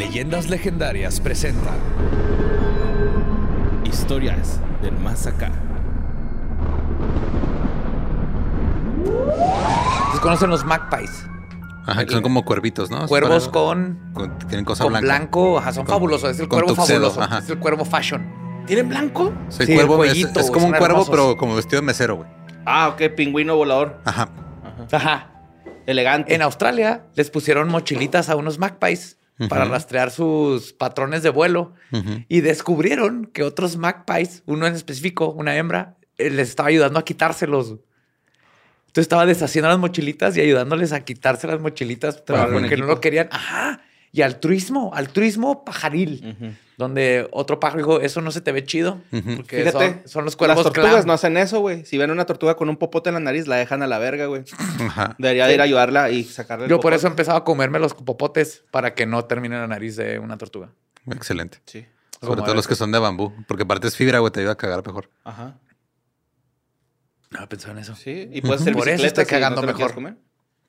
[0.00, 1.72] Leyendas Legendarias presenta
[3.84, 5.52] Historias del Más Acá.
[10.14, 11.26] ¿Se conocen los magpies?
[11.84, 13.06] Ajá, que son como cuervitos, ¿no?
[13.08, 15.04] Cuervos Para- con, con- tienen cosa con blanca.
[15.06, 15.58] blanco.
[15.58, 16.30] Ajá, son Con- fabulosos.
[16.30, 17.22] Es el con cuervo tuxedo, fabuloso.
[17.22, 17.38] ajá.
[17.44, 18.64] Es el cuervo fashion.
[18.66, 19.34] ¿Tienen blanco?
[19.50, 21.10] Sí, Sí, cuervo el es, cuellito, es como son un cuervo, hermosos.
[21.10, 22.28] pero como vestido de mesero, güey.
[22.64, 24.00] Ah, ok, pingüino volador.
[24.06, 24.30] Ajá.
[24.90, 25.26] Ajá.
[25.84, 26.34] Elegante.
[26.34, 29.18] En Australia les pusieron mochilitas a unos magpies
[29.48, 31.72] para rastrear sus patrones de vuelo
[32.28, 37.04] y descubrieron que otros magpies, uno en específico, una hembra, eh, les estaba ayudando a
[37.04, 37.76] quitárselos.
[38.80, 43.00] Entonces estaba deshaciendo las mochilitas y ayudándoles a quitarse las mochilitas en porque no lo
[43.00, 43.28] querían.
[43.30, 43.82] Ajá.
[44.12, 46.52] Y altruismo, altruismo pajaril, Ujú.
[46.76, 49.36] donde otro pájaro dijo, eso no se te ve chido, Ujú.
[49.36, 51.84] porque Fíjate, son, son los cuervos Las tortugas no hacen eso, güey.
[51.84, 54.26] Si ven una tortuga con un popote en la nariz, la dejan a la verga,
[54.26, 54.42] güey.
[54.80, 55.14] Ajá.
[55.18, 57.94] Debería de ir a ayudarla y sacarle el Yo por eso empezaba a comerme los
[57.94, 60.70] popotes para que no termine la nariz de una tortuga.
[61.10, 61.60] Excelente.
[61.66, 61.86] Sí.
[62.18, 63.32] Como Sobre todo los que son de bambú.
[63.46, 65.08] Porque aparte es fibra, güey, te ayuda a cagar mejor.
[65.24, 65.56] Ajá.
[67.30, 67.94] No pensaba en eso.
[67.94, 68.28] Sí.
[68.32, 69.94] Y puedes hacer Por eso estoy si no cagando lo mejor.
[69.94, 70.16] comer.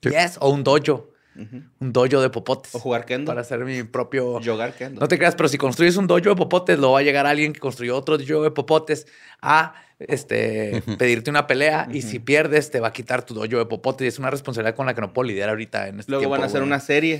[0.03, 0.09] Sí.
[0.09, 1.10] Yes, o un dojo.
[1.35, 2.75] Un dojo de popotes.
[2.75, 3.29] O jugar kendo.
[3.29, 4.39] Para hacer mi propio.
[4.41, 4.99] Yogar kendo.
[5.01, 7.53] No te creas, pero si construyes un dojo de popotes, luego va a llegar alguien
[7.53, 9.07] que construyó otro dojo de popotes
[9.41, 11.87] a este, pedirte una pelea.
[11.91, 14.05] Y si pierdes, te va a quitar tu dojo de popotes.
[14.05, 16.31] Y es una responsabilidad con la que no puedo lidiar ahorita en este Luego tiempo,
[16.31, 16.67] van a hacer güey.
[16.67, 17.17] una serie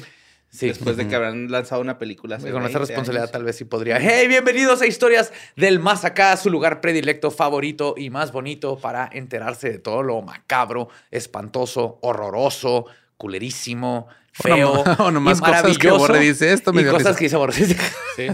[0.54, 0.68] Sí.
[0.68, 2.36] después de que habrán lanzado una película.
[2.36, 3.32] hace con esa 20 responsabilidad años.
[3.32, 4.00] tal vez sí podría.
[4.02, 9.10] Hey, bienvenidos a Historias del Más Acá, su lugar predilecto, favorito y más bonito para
[9.14, 12.86] enterarse de todo lo macabro, espantoso, horroroso,
[13.22, 15.98] culerísimo, feo O nomás y cosas que maravilloso.
[16.00, 17.16] Borre dice, esto me y cosas risa.
[17.16, 17.54] que dice Borre.
[17.54, 17.76] Sí, sí.
[18.18, 18.28] Sí.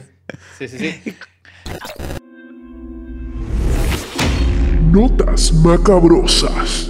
[0.58, 1.16] Sí, sí, sí.
[4.92, 6.90] Notas macabrosas.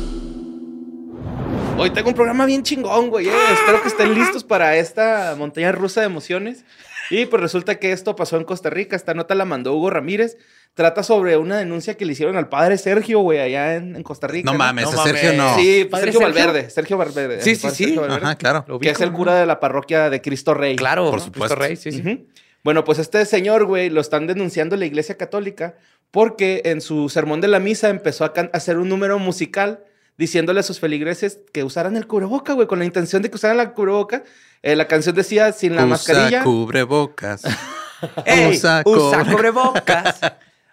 [1.80, 3.28] Hoy tengo un programa bien chingón, güey.
[3.28, 3.34] eh.
[3.54, 6.64] Espero que estén listos para esta montaña rusa de emociones.
[7.10, 8.96] Y pues resulta que esto pasó en Costa Rica.
[8.96, 10.38] Esta nota la mandó Hugo Ramírez.
[10.74, 14.28] Trata sobre una denuncia que le hicieron al padre Sergio, güey, allá en, en Costa
[14.28, 14.52] Rica.
[14.52, 15.38] No mames, No Sergio mames.
[15.38, 15.56] no.
[15.56, 16.42] Sí, ¿Padre Sergio, Sergio?
[16.44, 16.70] Valverde.
[16.70, 17.42] Sergio Valverde.
[17.42, 17.84] Sí, sí, sí.
[17.86, 18.66] Sergio Valverde, Ajá, claro.
[18.68, 20.76] Lo Que es el cura de la parroquia de Cristo Rey.
[20.76, 21.56] Claro, Por Cristo supuesto.
[21.56, 22.28] Rey, sí, sí.
[22.64, 25.76] Bueno, pues este señor, güey, lo están denunciando la iglesia católica
[26.12, 29.84] porque en su sermón de la misa empezó a hacer un número musical
[30.18, 33.58] diciéndole a sus feligreses que usaran el cubreboca, güey, con la intención de que usaran
[33.58, 34.24] la cubreboca.
[34.68, 36.44] Eh, la canción decía sin la Usa mascarilla.
[36.44, 37.42] cubrebocas.
[38.26, 40.20] Ey, Usa usa, cubrebocas.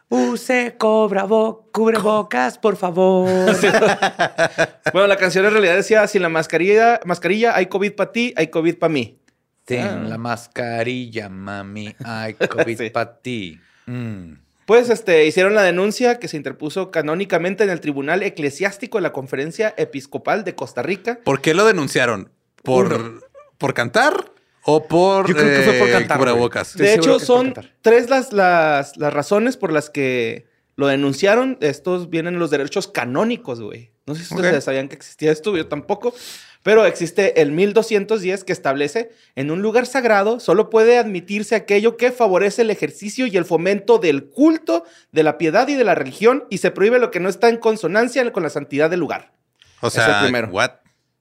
[0.08, 3.28] Use cobra bo- cubrebocas, por favor.
[4.92, 8.48] Bueno, la canción en realidad decía sin la mascarilla, mascarilla hay COVID para ti, hay
[8.48, 9.18] COVID para mí.
[9.64, 10.04] Ten Ah.
[10.08, 11.94] la mascarilla, mami.
[12.04, 12.90] Ay, COVID Sí.
[12.90, 13.60] para ti.
[13.86, 14.34] Mm.
[14.66, 19.12] Pues este, hicieron la denuncia que se interpuso canónicamente en el Tribunal Eclesiástico de la
[19.12, 21.18] Conferencia Episcopal de Costa Rica.
[21.24, 22.30] ¿Por qué lo denunciaron?
[22.62, 23.23] ¿Por,
[23.64, 24.30] ¿por cantar
[24.66, 26.76] o por, Yo creo que fue por eh, cantar, cubrebocas?
[26.76, 31.56] De hecho, son tres las, las, las razones por las que lo denunciaron.
[31.62, 33.90] Estos vienen los derechos canónicos, güey.
[34.04, 36.14] No sé si ustedes sabían que existía esto, yo tampoco.
[36.62, 42.12] Pero existe el 1210 que establece en un lugar sagrado solo puede admitirse aquello que
[42.12, 46.44] favorece el ejercicio y el fomento del culto, de la piedad y de la religión
[46.50, 49.32] y se prohíbe lo que no está en consonancia con la santidad del lugar.
[49.80, 50.48] O Es el sea, primero.
[50.48, 50.70] what?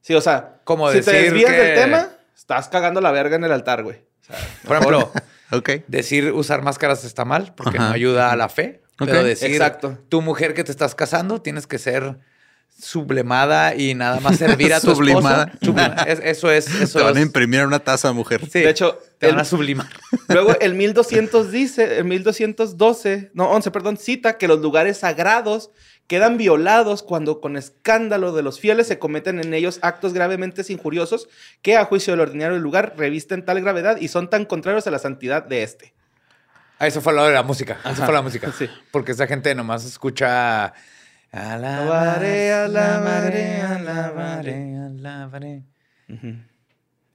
[0.02, 2.10] Sí, o sea, Como si te decir desvías que- del tema,
[2.44, 4.04] estás cagando la verga en el altar, güey.
[4.68, 5.12] Por ejemplo,
[5.52, 5.70] Ok.
[5.88, 7.88] decir usar máscaras está mal porque Ajá.
[7.88, 8.82] no ayuda a la fe.
[8.98, 9.98] Pero decir, Exacto.
[10.10, 12.20] tu mujer que te estás casando, tienes que ser
[12.70, 15.52] sublimada y nada más servir a tu Sublimada.
[15.62, 16.04] Sublimada.
[16.04, 18.42] Es- eso es, eso Te van a imprimir en una taza, mujer.
[18.52, 19.88] Sí, De hecho, te van el- a sublimar.
[20.28, 25.72] Luego el 1200 dice, el 1212, no, 11, perdón, cita que los lugares sagrados
[26.08, 31.30] quedan violados cuando con escándalo de los fieles se cometen en ellos actos gravemente injuriosos
[31.62, 34.92] que a juicio del ordinario del lugar revisten tal gravedad y son tan contrarios a
[34.92, 35.94] la santidad de este.
[36.80, 37.78] Ah, eso fue lo de la música.
[37.86, 38.52] Eso fue la música.
[38.52, 38.68] Sí.
[38.92, 40.74] Porque esa gente nomás escucha.
[41.32, 45.64] Alabaré, Alabaré, alabaré, alabaré.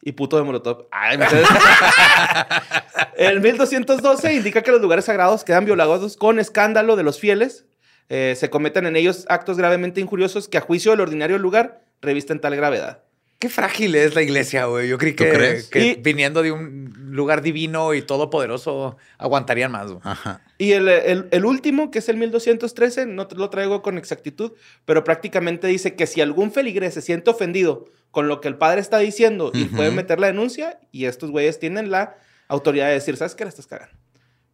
[0.03, 0.89] Y puto de Molotov.
[0.91, 1.19] Ay,
[3.17, 7.68] el 1212 indica que los lugares sagrados quedan violados con escándalo de los fieles.
[8.09, 12.41] Eh, se cometen en ellos actos gravemente injuriosos que a juicio del ordinario lugar revisten
[12.41, 13.03] tal gravedad.
[13.39, 14.89] Qué frágil es la iglesia, güey.
[14.89, 15.69] Yo creí ¿Tú que, crees?
[15.69, 19.87] que Y- viniendo de un lugar divino y todopoderoso aguantarían más.
[19.89, 20.01] güey.
[20.03, 20.43] Ajá.
[20.59, 24.53] Y el, el- el último, que es el 1213, no te lo traigo con exactitud,
[24.85, 28.81] pero prácticamente dice que si algún feligrés se siente ofendido con lo que el padre
[28.81, 32.17] está diciendo y puede meter la denuncia, y estos güeyes tienen la
[32.49, 33.45] autoridad de decir, ¿sabes qué?
[33.45, 33.95] La estás cagando.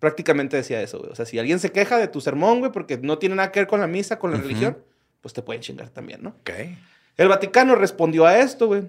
[0.04, 1.10] Prácticamente decía eso, güey.
[1.10, 3.60] O sea, si alguien se queja de tu sermón, güey, porque no tiene nada que
[3.60, 4.76] ver con la misa, con la religión,
[5.22, 6.30] pues te pueden chingar también, ¿no?
[6.40, 6.50] Ok.
[7.16, 8.82] El Vaticano respondió a esto, güey.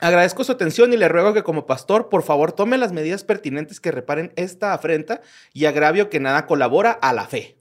[0.00, 3.78] Agradezco su atención y le ruego que como pastor, por favor, tome las medidas pertinentes
[3.80, 5.20] que reparen esta afrenta
[5.52, 7.58] y agravio que nada colabora a la fe.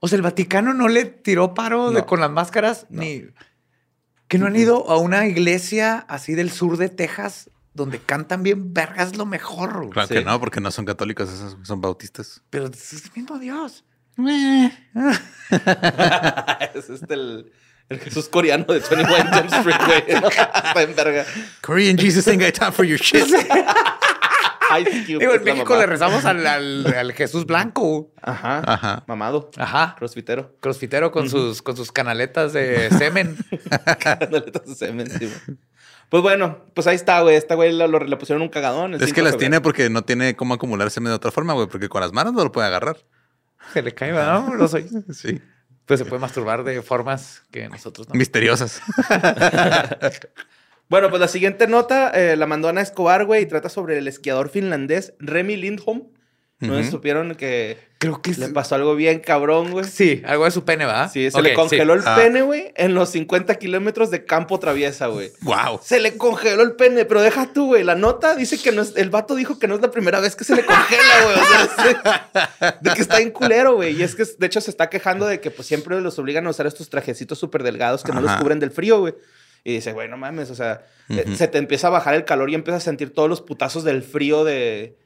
[0.00, 3.24] O sea, el Vaticano no le tiró paro de- con las máscaras ni.
[4.28, 8.74] Que no han ido a una iglesia así del sur de Texas donde cantan bien
[8.74, 9.76] vergas lo mejor.
[9.78, 9.90] güey.
[9.90, 10.14] Claro Sí.
[10.14, 12.42] que no, porque no son católicos, esos son bautistas.
[12.50, 13.84] Pero es el mismo Dios.
[16.74, 17.52] es este el,
[17.88, 20.02] el Jesús coreano de 21 Jump Street, güey.
[20.28, 21.24] Está en verga.
[21.62, 23.24] Korean Jesus ain't got time for your shit.
[24.80, 25.80] Ice Cube Digo, es en México mamá.
[25.80, 28.12] le rezamos al, al- al Jesús blanco.
[28.20, 28.62] Ajá.
[28.66, 29.02] Ajá.
[29.06, 29.50] Mamado.
[29.56, 29.94] Ajá.
[29.98, 30.54] Crossfitero.
[30.60, 33.38] Crossfitero con, sus, con sus canaletas de semen.
[33.98, 35.58] Canaletas de semen, sí, güey.
[36.08, 37.36] Pues bueno, pues ahí está, güey.
[37.36, 38.94] Esta güey le pusieron un cagadón.
[38.94, 39.38] el Es 5 que las febrero.
[39.38, 42.42] tiene porque no tiene cómo acumularse de otra forma, güey, porque con las manos no
[42.44, 42.96] lo puede agarrar.
[43.72, 44.46] Se le cae, ¿verdad?
[44.46, 44.88] No soy.
[45.12, 45.40] Sí.
[45.84, 48.14] Pues se puede masturbar de formas que nosotros no.
[48.14, 48.80] Misteriosas.
[50.90, 54.08] Bueno, pues la siguiente nota eh, la mandó Ana Escobar, güey, y trata sobre el
[54.08, 56.04] esquiador finlandés Remy Lindholm.
[56.60, 59.84] No supieron que Creo que le pasó algo bien cabrón, güey.
[59.84, 61.10] Sí, algo de su pene, ¿verdad?
[61.12, 62.14] Sí, se le congeló el Ah.
[62.14, 65.32] pene, güey, en los 50 kilómetros de campo traviesa, güey.
[65.40, 65.80] wow.
[65.82, 67.82] Se le congeló el pene, pero deja tú, güey.
[67.82, 70.36] La nota dice que no es, el vato dijo que no es la primera vez
[70.36, 71.36] que se le congela, güey.
[71.36, 71.44] O
[72.62, 73.96] sea, de que está en culero, güey.
[73.98, 76.50] Y es que, de hecho, se está quejando de que pues siempre los obligan a
[76.50, 79.14] usar estos trajecitos súper delgados que no los cubren del frío, güey.
[79.64, 82.48] Y dice, güey, no mames, o sea, eh, se te empieza a bajar el calor
[82.48, 84.96] y empiezas a sentir todos los putazos del frío de.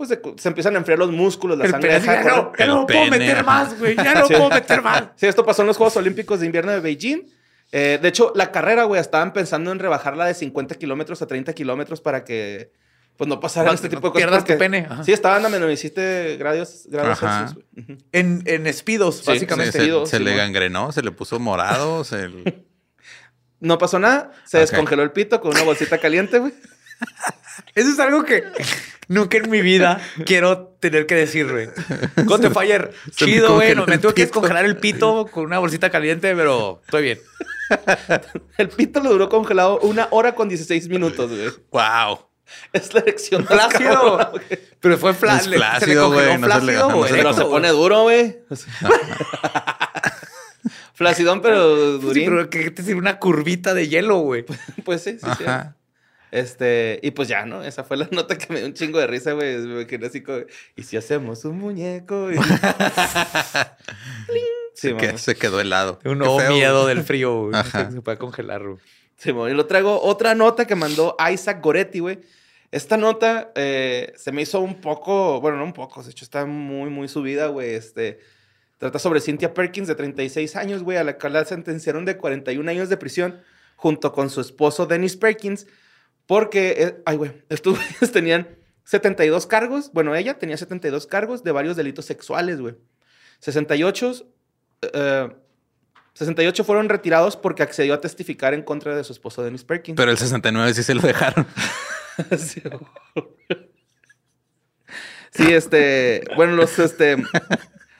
[0.00, 2.52] Pues se empiezan a enfriar los músculos, la El sangre pene, deja de ya no,
[2.58, 3.94] ya no puedo meter más, güey.
[3.96, 4.32] Ya no Sí.
[4.32, 5.04] puedo meter más.
[5.16, 7.26] Sí, esto pasó en los Juegos Olímpicos de Invierno de Beijing.
[7.70, 11.52] Eh, de hecho, la carrera, güey, estaban pensando en rebajarla de 50 kilómetros a 30
[11.52, 12.72] kilómetros para que
[13.18, 14.26] pues no pasaran No- este no tipo de cosas.
[14.28, 15.04] pierdas tu pene, ajá.
[15.04, 17.48] Sí, estaban a menos 17 grados, grados Ajá.
[17.48, 17.64] Celsius.
[18.12, 19.78] En, en espidos, Sí, básicamente.
[19.78, 22.30] sí, se- le gangrenó, se le puso morado, se
[23.60, 26.54] No pasó nada, se descongeló el pito con una bolsita caliente, güey.
[27.74, 28.44] Eso es algo que
[29.10, 31.68] nunca en mi vida quiero tener que decir, güey.
[32.50, 33.74] Fire, chido, güey.
[33.86, 37.20] Me tuve que descongelar el pito con una bolsita caliente, pero estoy bien.
[38.56, 41.50] El pito le duró congelado una hora con 16 minutos, güey.
[41.70, 42.18] wow.
[42.72, 44.42] Es la erección cabrona, güey.
[44.80, 45.46] Pero fue congeló
[46.10, 47.12] güey, no ajá, no güey.
[47.12, 48.38] Pero se pone duro, güey.
[50.94, 52.28] Flacidón, pero Sí, durín.
[52.28, 54.44] pero que te sirve una curvita de hielo, güey.
[54.84, 55.44] Pues sí, sí, sí.
[56.30, 57.64] Este, y pues ya, ¿no?
[57.64, 59.58] Esa fue la nota que me dio un chingo de risa, güey.
[59.58, 60.38] Me quedé así como,
[60.76, 62.30] ¿y si hacemos un muñeco?
[62.32, 62.36] Y-
[64.74, 65.98] sí, se quedó helado.
[66.04, 66.52] Un nuevo feo.
[66.52, 67.54] miedo del frío, güey.
[67.54, 67.88] Ajá.
[67.88, 68.78] Que se puede congelar, güey.
[69.16, 72.20] Sí, y lo traigo otra nota que mandó Isaac Goretti, güey.
[72.72, 76.46] Esta nota eh, se me hizo un poco, bueno, no un poco, de hecho está
[76.46, 77.74] muy, muy subida, güey.
[77.74, 78.20] Este,
[78.78, 82.70] trata sobre Cynthia Perkins, de 36 años, güey, a la cual la sentenciaron de 41
[82.70, 83.42] años de prisión
[83.76, 85.66] junto con su esposo Dennis Perkins,
[86.30, 88.46] porque, eh, ay, güey, estos güeyes tenían
[88.84, 92.76] 72 cargos, bueno, ella tenía 72 cargos de varios delitos sexuales, güey.
[93.40, 94.12] 68,
[94.94, 95.28] eh,
[96.14, 99.96] 68 fueron retirados porque accedió a testificar en contra de su esposo Dennis Perkins.
[99.96, 101.44] Pero el 69 sí se lo dejaron.
[102.38, 102.62] Sí,
[105.32, 107.16] Sí, este, bueno, los, este,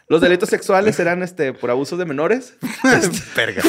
[0.09, 2.55] los delitos sexuales eran, este, por abusos de menores.
[3.35, 3.63] Verga.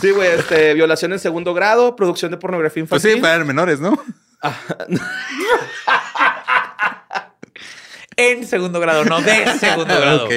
[0.00, 3.16] Sí, güey, este, violación en segundo grado, producción de pornografía Pues infantil.
[3.16, 3.98] sí, para menores, ¿no?
[8.16, 10.24] En segundo grado, no de segundo grado.
[10.26, 10.32] Ok.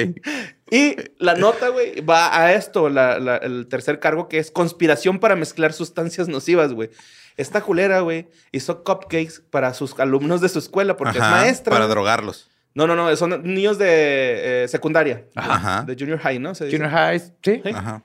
[0.70, 5.18] Y la nota, güey, va a esto, la- la- el tercer cargo, que es conspiración
[5.18, 6.90] para mezclar sustancias nocivas, güey.
[7.36, 11.72] Esta culera, güey, hizo cupcakes para sus alumnos de su escuela porque es maestra.
[11.72, 12.48] Para drogarlos.
[12.74, 15.26] No, no, no, son niños de eh, secundaria.
[15.34, 15.82] Ajá.
[15.82, 16.54] De junior high, ¿no?
[16.54, 16.76] Se dice.
[16.78, 17.32] Junior High, sí.
[17.42, 17.62] Sí.
[17.74, 18.02] Ajá.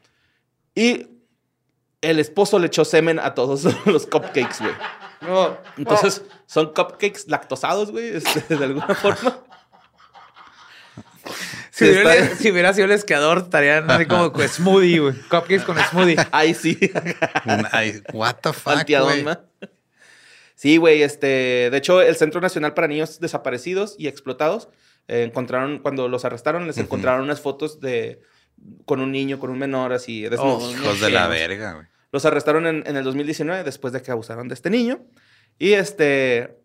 [0.76, 1.08] Y
[2.02, 4.74] el esposo le echó semen a todos los cupcakes, güey.
[5.22, 9.44] No, Entonces, son cupcakes lactosados, güey, este, de alguna forma.
[11.72, 15.14] Si, Sí, hubiera, está- si hubiera sido el esquiador, estarían así como con smoothie, güey.
[15.30, 16.16] Cupcakes con smoothie.
[16.32, 16.78] Ahí sí.
[17.72, 19.26] Ay, what the fuck, güey.
[20.56, 24.70] Sí, güey, este, de hecho, el Centro Nacional para Niños Desaparecidos y Explotados
[25.08, 28.22] eh, encontraron, cuando los arrestaron, les encontraron unas fotos de
[28.86, 30.26] con un niño, con un menor así.
[30.38, 30.72] Oh.
[30.72, 31.30] Hijos de la Sí.
[31.32, 31.86] verga, güey.
[32.12, 35.06] Los arrestaron en, en el 2019 después de que abusaron de este niño.
[35.60, 36.58] Y este.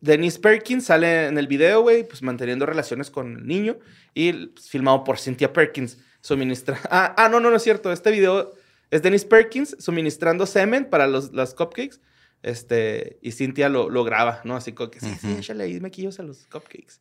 [0.00, 3.78] Denise Perkins sale en el video, güey, pues manteniendo relaciones con el niño.
[4.12, 5.98] Y pues, filmado por Cynthia Perkins.
[6.20, 6.78] Suministra.
[6.90, 7.90] Ah, ah, no, no, no es cierto.
[7.92, 8.52] Este video
[8.90, 12.00] es Denise Perkins suministrando semen para los, las cupcakes.
[12.42, 14.54] Este, y Cynthia lo, lo graba, ¿no?
[14.56, 15.38] Así como que sí, sí, Ujú.
[15.38, 17.00] échale ahí mequillos a los cupcakes.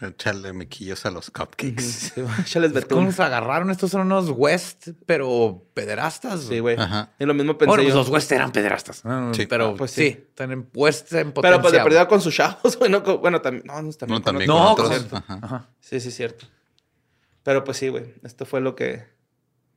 [0.00, 1.82] Echarle mequillos a los cupcakes.
[1.82, 3.04] Sí, échales ¿Cómo betún.
[3.06, 3.70] nos agarraron?
[3.70, 6.40] Estos son unos West, pero pederastas.
[6.44, 6.76] Sí, güey.
[6.78, 7.12] Ajá.
[7.18, 7.98] Y lo mismo pensé Bueno, pues yo.
[8.00, 9.02] los West eran pederastas.
[9.04, 9.46] Ah, Sí.
[9.46, 10.08] Pero Ah, pues sí, sí.
[10.30, 11.50] están en West en potencia.
[11.56, 12.90] Pero pues de perdida con sus chavos, güey.
[12.90, 13.64] No, con- bueno, también.
[13.66, 14.08] No, no, también.
[14.08, 14.48] No, con también.
[14.48, 15.16] No, con con-.
[15.18, 15.38] Ajá.
[15.42, 15.68] Ajá.
[15.80, 16.46] Sí, sí, cierto.
[17.42, 18.14] Pero pues sí, güey.
[18.22, 19.04] Esto fue lo que,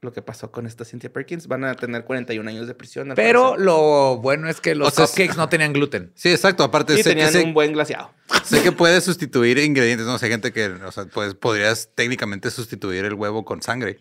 [0.03, 1.47] lo que pasó con esta Cynthia Perkins.
[1.47, 3.09] Van a tener 41 años de prisión.
[3.11, 3.65] al Pero parecer.
[3.65, 6.11] lo bueno es que los O sea, cupcakes no tenían gluten.
[6.15, 6.63] Sí, exacto.
[6.63, 8.11] Aparte, Y sé, que, tenían sé, un buen glaseado.
[8.43, 10.05] sé que puedes sustituir ingredientes.
[10.05, 13.99] No sé, gente que, o sea, pues podrías técnicamente sustituir el huevo con sangre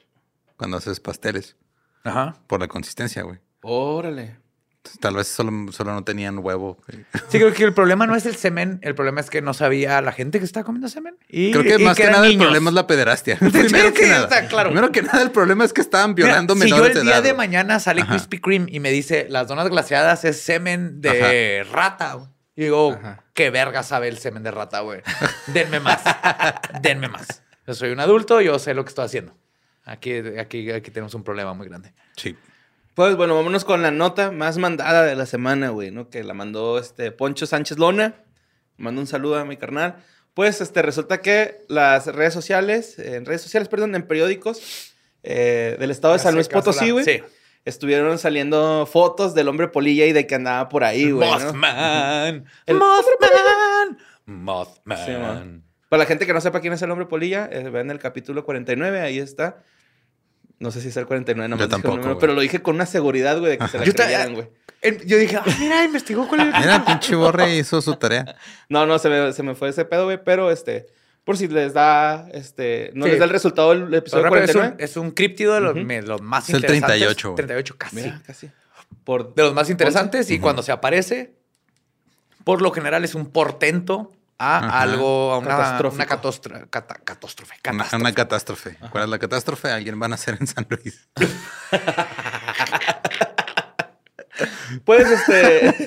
[0.56, 1.56] cuando haces pasteles
[2.04, 2.36] Ajá.
[2.46, 3.38] por la consistencia, güey.
[3.62, 4.36] Órale.
[5.00, 6.76] Tal vez solo, solo no tenían huevo.
[7.28, 10.00] Sí, creo que el problema no es el semen, el problema es que no sabía
[10.00, 11.16] la gente que estaba comiendo semen.
[11.28, 13.38] Y, Creo que y más que nada el problema es la pederastia.
[13.38, 14.24] Sí, Primero que sí, nada.
[14.24, 14.70] está claro.
[14.70, 17.12] Primero que nada, el problema es que estaban Mira, violando si yo menores el de
[17.12, 18.10] día de mañana sale Ajá.
[18.12, 22.28] Krispy Kreme y me dice las donas glaseadas es semen de rata.
[22.56, 23.22] Y digo, Ajá.
[23.34, 25.00] qué verga sabe el semen de rata, güey.
[25.46, 26.02] Denme más.
[26.80, 27.42] Denme más.
[27.66, 29.34] Yo soy un adulto, yo sé lo que estoy haciendo.
[29.84, 31.92] Aquí, aquí, aquí tenemos un problema muy grande.
[32.16, 32.36] Sí.
[32.94, 36.10] Pues bueno, vámonos con la nota más mandada de la semana, güey, ¿no?
[36.10, 38.16] Que la mandó este Poncho Sánchez Lona.
[38.76, 39.96] Mando un saludo a mi carnal.
[40.34, 45.90] Pues este, resulta que las redes sociales, en redes sociales, perdón, en periódicos eh, del
[45.90, 47.22] estado de San Luis Potosí, güey, Sí.
[47.64, 51.30] estuvieron saliendo fotos del hombre polilla y de que andaba por ahí, güey.
[51.30, 51.38] ¿no?
[51.38, 52.44] Mothman.
[52.66, 53.98] El- Mothman.
[54.26, 54.98] Mothman.
[55.62, 55.68] Sí.
[55.88, 58.44] Para la gente que no sepa quién es el hombre polilla, eh, vean el capítulo
[58.44, 59.62] 49, ahí está.
[60.62, 63.38] No sé si es el 49, no Yo tampoco, pero lo dije con una seguridad,
[63.40, 64.48] güey, de que se la Yo, creyeran, güey.
[64.80, 66.58] el- yo dije, ah, mira, investigó cuál es.
[66.58, 68.36] Mira, pinche borre hizo su tarea.
[68.68, 70.86] No, no, se me, se me fue ese pedo, güey, pero este,
[71.24, 73.10] por si les da, este, no Sí.
[73.10, 74.84] les da el resultado del episodio rápido, es, un, 49.
[74.84, 75.84] es un críptido de los, Ujú.
[75.84, 76.86] me- los más Es el interesantes.
[76.98, 77.36] 38, güey.
[77.36, 77.96] 38, casi.
[77.96, 78.50] Mira, casi.
[79.04, 81.32] Por, De los más interesantes y cuando se aparece,
[82.44, 84.12] por lo general es un portento
[84.44, 84.80] a Ajá.
[84.80, 85.96] algo, a una, una cata- catástrofe.
[85.96, 86.06] Una,
[86.80, 87.54] catástrofe.
[87.96, 88.76] una catástrofe.
[88.90, 89.70] ¿Cuál es la catástrofe?
[89.70, 91.08] Alguien van a hacer en San Luis.
[94.84, 95.84] pues, este, Eso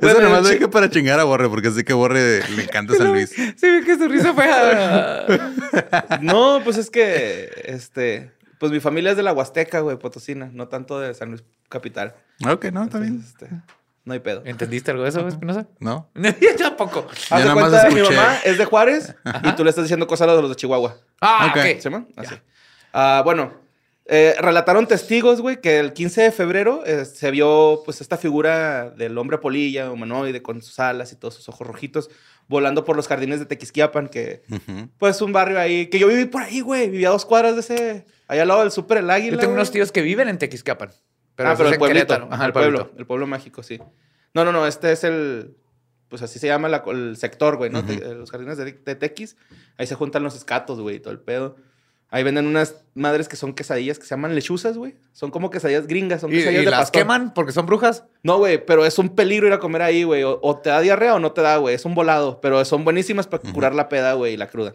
[0.00, 3.08] Bueno, nomás lo dije para chingar a Borre, porque sé que Borre le encanta San
[3.08, 3.30] Luis.
[3.30, 4.44] Sí, vi que su risa fue.
[4.48, 6.18] ah.
[6.20, 10.68] no, pues es que, este, pues mi familia es de la Huasteca, güey, Potosina, no
[10.68, 12.14] tanto de San Luis Capital.
[12.46, 12.82] Ok, no.
[12.84, 13.48] Entonces, este,
[14.04, 14.42] no hay pedo.
[14.44, 15.66] ¿Entendiste algo de eso, Espinosa?
[15.78, 16.10] No.
[16.14, 17.02] Yo tampoco.
[17.30, 20.28] De nada más cuenta, mi mamá es de Juárez y tú le estás diciendo cosas
[20.28, 20.96] a los de Chihuahua.
[21.20, 21.56] Ah, Ok.
[21.58, 21.64] ok.
[21.80, 22.06] ¿Se llama?
[22.16, 22.34] Así.
[22.92, 23.54] Ah, bueno,
[24.06, 28.90] eh, relataron testigos, güey, que el 15 de febrero eh, se vio, pues, esta figura
[28.90, 32.10] del hombre polilla, humanoide, con sus alas y todos sus ojos rojitos,
[32.48, 34.88] volando por los jardines de Tequisquiapan, que, Ujú.
[34.98, 37.60] pues, un barrio ahí, que yo viví por ahí, güey, vivía a dos cuadras de
[37.60, 39.34] ese, allá al lado del Súper El Águila.
[39.34, 39.60] Yo tengo güey.
[39.60, 40.90] unos tíos que viven en Tequisquiapan.
[41.34, 42.28] Pero, ah, pero el pueblito.
[42.30, 43.80] Ajá, el pueblo, el pueblo mágico, sí.
[44.34, 45.56] No, no, no, este es el,
[46.08, 47.80] pues así se llama la- el sector, güey, ¿no?
[47.80, 47.88] Ujú.
[47.98, 49.36] Te- los jardines de, de Tequis,
[49.78, 51.56] ahí se juntan los escatos, güey, y todo el pedo.
[52.10, 54.96] Ahí venden unas madres que son quesadillas que se llaman lechuzas, güey.
[55.12, 57.00] Son como quesadillas gringas, son ¿Y, quesadillas y de las pastor.
[57.02, 58.04] queman porque son brujas?
[58.22, 60.22] No, güey, pero es un peligro ir a comer ahí, güey.
[60.22, 61.74] O, o te da diarrea o no te da, güey.
[61.74, 63.54] Es un volado, pero son buenísimas para Ujú.
[63.54, 64.74] curar la peda, güey, y la cruda.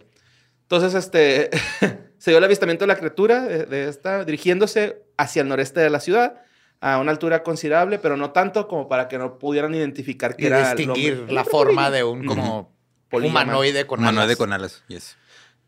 [0.63, 1.51] Entonces, este,
[2.17, 5.91] se dio el avistamiento de la criatura de, de esta dirigiéndose hacia el noreste de
[5.91, 6.41] la ciudad
[6.81, 10.47] a una altura considerable, pero no tanto como para que no pudieran identificar que Y
[10.47, 12.71] era distinguir la forma de un como
[13.11, 14.37] humanoide con Humanoide alas.
[14.37, 14.83] con alas.
[14.87, 15.17] Yes.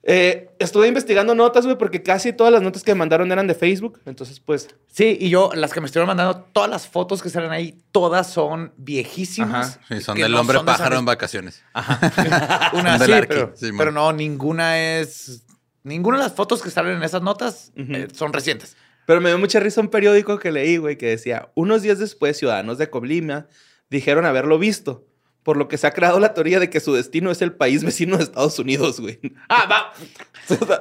[0.03, 3.55] Eh, estuve investigando notas, güey, porque casi todas las notas que me mandaron eran de
[3.55, 3.99] Facebook.
[4.05, 7.51] Entonces, pues, Sí, y yo, las que me estuvieron mandando, todas las fotos que salen
[7.51, 9.77] ahí, todas son viejísimas.
[9.77, 9.85] Ajá.
[9.89, 11.63] Sí, son del no hombre son pájaro en vacaciones.
[12.73, 15.43] Una sí, Arqui, pero, sí, pero no, ninguna es...
[15.83, 18.75] Ninguna de las fotos que salen en esas notas eh, son recientes.
[19.09, 22.37] Pero me dio mucha risa un periódico que leí, güey, que decía, unos días después,
[22.37, 23.47] ciudadanos de Colima
[23.89, 25.07] dijeron haberlo visto,
[25.41, 27.83] por lo que se ha creado la teoría de que su destino es el país
[27.83, 29.19] vecino de Estados Unidos, güey.
[29.49, 29.93] Ah, va.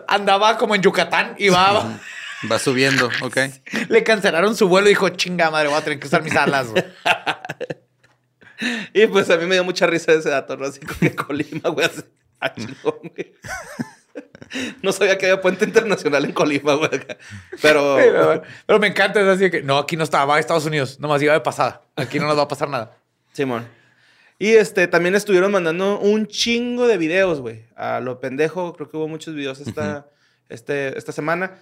[0.08, 1.98] Andaba como en Yucatán y va...
[2.52, 3.38] Va subiendo, ok.
[3.88, 6.68] Le cancelaron su vuelo y dijo, chinga madre, voy a tener que usar mis alas.
[6.68, 6.84] güey".
[8.92, 10.66] Y pues a mí me dio mucha risa ese dato, ¿no?
[10.66, 12.02] Así como que Colima, güey, así,
[12.40, 13.34] ah, chingón, güey.
[14.82, 16.90] No sabía que había puente internacional en Colima, güey.
[17.60, 20.66] Pero, pero, pero me encanta, es así que, no, aquí no estaba, va a Estados
[20.66, 21.82] Unidos, nomás iba de pasada.
[21.96, 22.96] Aquí no nos va a pasar nada.
[23.32, 23.66] Simón.
[24.38, 27.64] Y este, también estuvieron mandando un chingo de videos, güey.
[27.74, 30.06] A lo pendejo, creo que hubo muchos videos esta,
[30.48, 31.58] este, esta semana.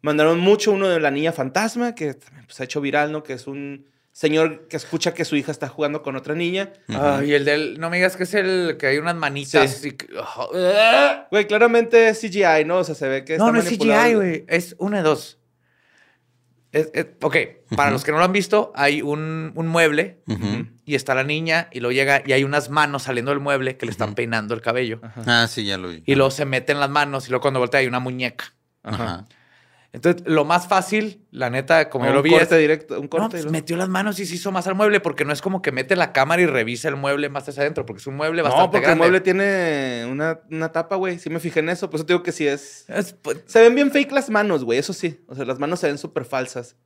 [0.00, 3.24] Mandaron mucho uno de la niña fantasma, que también pues, se ha hecho viral, ¿no?
[3.24, 3.86] Que es un
[4.20, 6.74] señor que escucha que su hija está jugando con otra niña.
[6.90, 9.70] Ah, y el del, no me digas que es el que hay unas manitas.
[9.78, 9.88] Sí.
[9.88, 11.26] y ah.
[11.30, 12.76] Güey, claramente es CGI, ¿no?
[12.80, 13.78] O sea, se ve que No, está no es.
[13.78, 14.44] CGI, güey.
[14.46, 15.38] Es una de dos.
[16.70, 17.36] Es- es- ok,
[17.74, 20.20] para los que no lo han visto, hay un, un mueble
[20.84, 23.86] y está la niña y luego llega y hay unas manos saliendo del mueble que
[23.86, 25.00] le están peinando el cabello.
[25.26, 26.02] Ah, sí, ya lo vi.
[26.04, 28.52] Y luego se meten las manos y luego cuando voltea hay una muñeca.
[28.82, 29.24] Ajá.
[29.92, 33.04] Entonces, lo más fácil, la neta, como yo un lo vi, corte es, directo, un
[33.06, 33.28] no, corte.
[33.30, 35.42] pues, y luego- metió las manos y se hizo más al mueble porque no es
[35.42, 38.14] como que mete la cámara y revisa el mueble más hacia adentro, porque es un
[38.14, 38.92] mueble bastante no, porque grande.
[38.92, 41.18] el mueble tiene una, una tapa, güey.
[41.18, 41.90] Sí me fijé en eso.
[41.90, 42.84] Por eso te digo que sí es...
[42.88, 44.78] Es, pues, Se ven bien fake las manos, güey.
[44.78, 45.24] Eso sí.
[45.26, 46.76] O sea, las manos se ven súper falsas.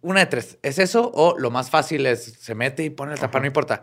[0.00, 0.56] una de tres.
[0.62, 3.82] ¿Es eso o lo más fácil es se mete y pone el tapa, no importa?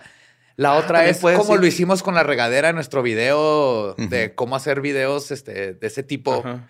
[0.58, 1.60] La Ah, otra es como ser.
[1.60, 6.02] lo hicimos con la regadera en nuestro video de cómo hacer videos este, de ese
[6.04, 6.40] tipo.
[6.40, 6.68] Ajá.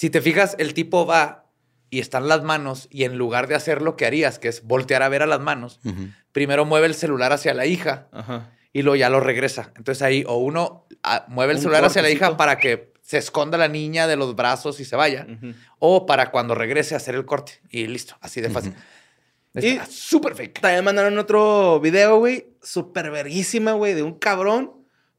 [0.00, 1.44] Si te fijas, el tipo va
[1.90, 5.02] y están las manos y en lugar de hacer lo que harías, que es voltear
[5.02, 5.78] a ver a las manos,
[6.32, 8.50] primero mueve el celular hacia la hija Ajá.
[8.72, 9.74] y luego ya lo regresa.
[9.76, 13.18] Entonces ahí o uno ah, mueve el Un celular hacia la hija para que se
[13.18, 15.26] esconda la niña de los brazos y se vaya,
[15.78, 18.74] o para cuando regrese hacer el corte y listo, así de fácil.
[19.52, 20.60] Está Y- súper fake.
[20.62, 22.46] También mandaron otro video, güey.
[22.62, 23.92] Súper verguísima, güey.
[23.92, 24.72] De un cabrón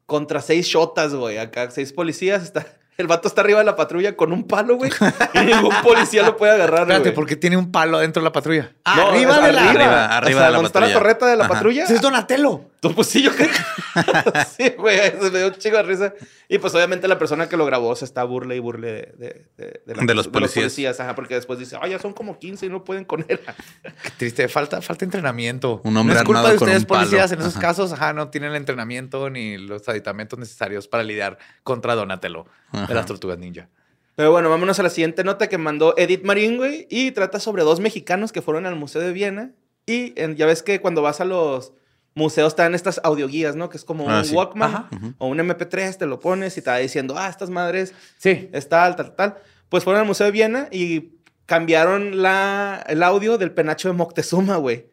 [0.06, 1.38] contra seis shotas, güey.
[1.38, 2.42] Acá seis policías.
[2.42, 2.66] Está...
[2.98, 4.90] El vato está arriba de la patrulla con un palo, güey.
[5.34, 7.14] y ningún policía lo puede agarrar, Espérate, güey.
[7.14, 8.72] porque tiene un palo dentro de la patrulla.
[8.84, 9.70] No, arriba es de la...
[9.70, 11.54] Arriba, arriba o sea, de la donde está la torreta de la Ajá.
[11.54, 11.84] patrulla.
[11.84, 12.60] Ese es Donatello.
[12.82, 13.48] Pues, pues sí, yo creo.
[14.58, 16.14] sí, güey, eso me dio un chingo de risa.
[16.48, 19.46] Y pues obviamente la persona que lo grabó se está burle y burle de, de,
[19.56, 20.98] de- de la- De los policías.
[20.98, 23.38] ajá, porque después dice, ay, ya son como 15 y no pueden con él.
[24.02, 25.80] Qué triste, falta, falta entrenamiento.
[25.84, 27.00] Un hombre no es culpa de ustedes, palo.
[27.02, 27.30] policías.
[27.30, 27.60] En esos Ajá.
[27.60, 32.46] casos, ajá, no tienen el entrenamiento ni los aditamentos necesarios para lidiar contra Donatello
[32.88, 33.68] de las tortugas ninja.
[34.16, 36.86] Pero bueno, vámonos a la siguiente nota que mandó Edith Marín, güey.
[36.90, 39.52] Y trata sobre dos mexicanos que fueron al Museo de Viena.
[39.86, 41.72] Y en- ya ves que cuando vas a los
[42.14, 43.68] museos están estas audioguías, ¿no?
[43.68, 44.34] Que es como Ah, un sí.
[44.34, 44.88] Walkman Ajá.
[45.18, 48.48] O un MP3, te lo pones y te va diciendo, ah, estas madres Sí.
[48.52, 49.36] es tal, tal, tal.
[49.68, 51.14] Pues fueron al Museo de Viena y
[51.46, 54.86] cambiaron la, el audio del penacho de Moctezuma, güey.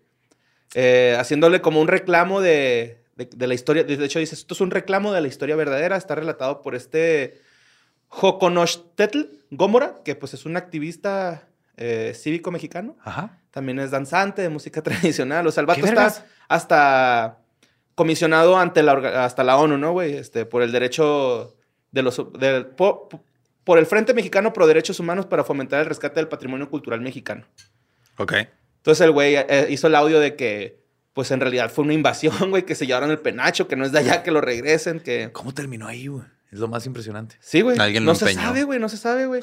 [0.75, 3.83] Eh, haciéndole como un reclamo de, de- de la historia.
[3.83, 5.97] De hecho, dice, esto es un reclamo de la historia verdadera.
[5.97, 7.41] Está relatado por este
[8.07, 9.21] Joconostetl
[9.51, 12.95] Gómora, que pues es un activista eh, cívico mexicano.
[13.03, 13.39] Ajá.
[13.51, 15.45] También es danzante de música tradicional.
[15.47, 16.25] O sea, el vato ¿Qué está vergas?
[16.49, 17.37] Hasta
[17.95, 20.13] comisionado ante la, hasta la ONU, ¿no, güey?
[20.15, 21.55] Este, por el derecho
[21.91, 22.21] de los...
[22.37, 23.23] del- po- po-
[23.63, 27.45] por el Frente Mexicano Pro Derechos Humanos para fomentar el rescate del patrimonio cultural mexicano.
[28.17, 28.33] Ok.
[28.77, 30.79] Entonces el güey eh, hizo el audio de que,
[31.13, 33.91] pues en realidad fue una invasión, güey, que se llevaron el penacho, que no es
[33.91, 35.29] de allá, que lo regresen, que...
[35.33, 36.23] ¿Cómo terminó ahí, güey?
[36.51, 37.35] Es lo más impresionante.
[37.41, 37.77] Sí, güey.
[37.77, 39.41] Alguien lo no se sabe, güey, no se sabe, güey.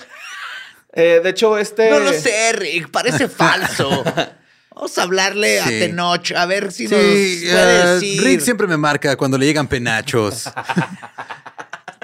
[0.93, 1.91] Eh, de hecho, este...
[1.91, 2.91] No lo sé, Rick.
[2.91, 4.03] Parece falso.
[4.77, 5.65] Vamos a hablarle a.
[5.65, 8.23] Tenoch a ver si Sí, nos puede eh, decir.
[8.23, 10.47] Rick siempre me marca cuando le llegan penachos.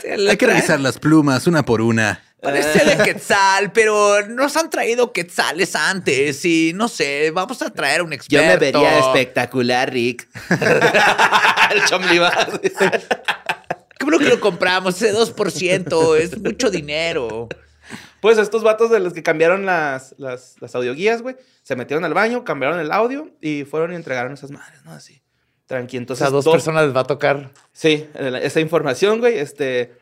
[0.02, 2.20] Hay que trae- revisar las plumas una por una.
[2.40, 8.02] Parece de quetzal, pero nos han traído quetzales antes y no sé, vamos a traer
[8.02, 8.85] un experto.
[8.98, 10.26] espectacular, Rick.
[11.70, 12.32] el chomliba.
[12.61, 17.48] Qué bueno que lo compramos, ese 2%, es mucho dinero.
[18.22, 22.14] Pues estos vatos de los que cambiaron las, las, las audioguías, güey, se metieron al
[22.14, 24.92] baño, cambiaron el audio y fueron y entregaron esas madres, ¿no?
[24.92, 25.20] Así.
[25.66, 25.96] Tranqui.
[25.96, 27.50] O Entonces, sea, dos dos- personas les va a tocar.
[27.72, 29.38] Sí, esa información, güey.
[29.38, 29.92] Este,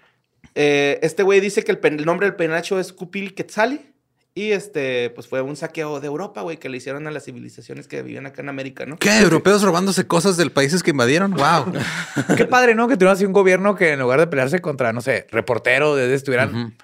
[0.55, 3.87] eh, este güey dice que el, pen- el nombre del penacho es Kupil Quetzali.
[4.33, 7.89] Y este, pues fue un saqueo de Europa, güey, que le hicieron a las civilizaciones
[7.89, 8.97] que vivían acá en América, ¿no?
[8.97, 9.19] ¿Qué?
[9.19, 11.33] ¿Europeos robándose cosas del países que invadieron?
[11.35, 11.73] ¡Wow!
[12.37, 12.87] Qué padre, ¿no?
[12.87, 16.15] Que tuviera así un gobierno que en lugar de pelearse contra, no sé, reportero, de
[16.15, 16.77] estuvieran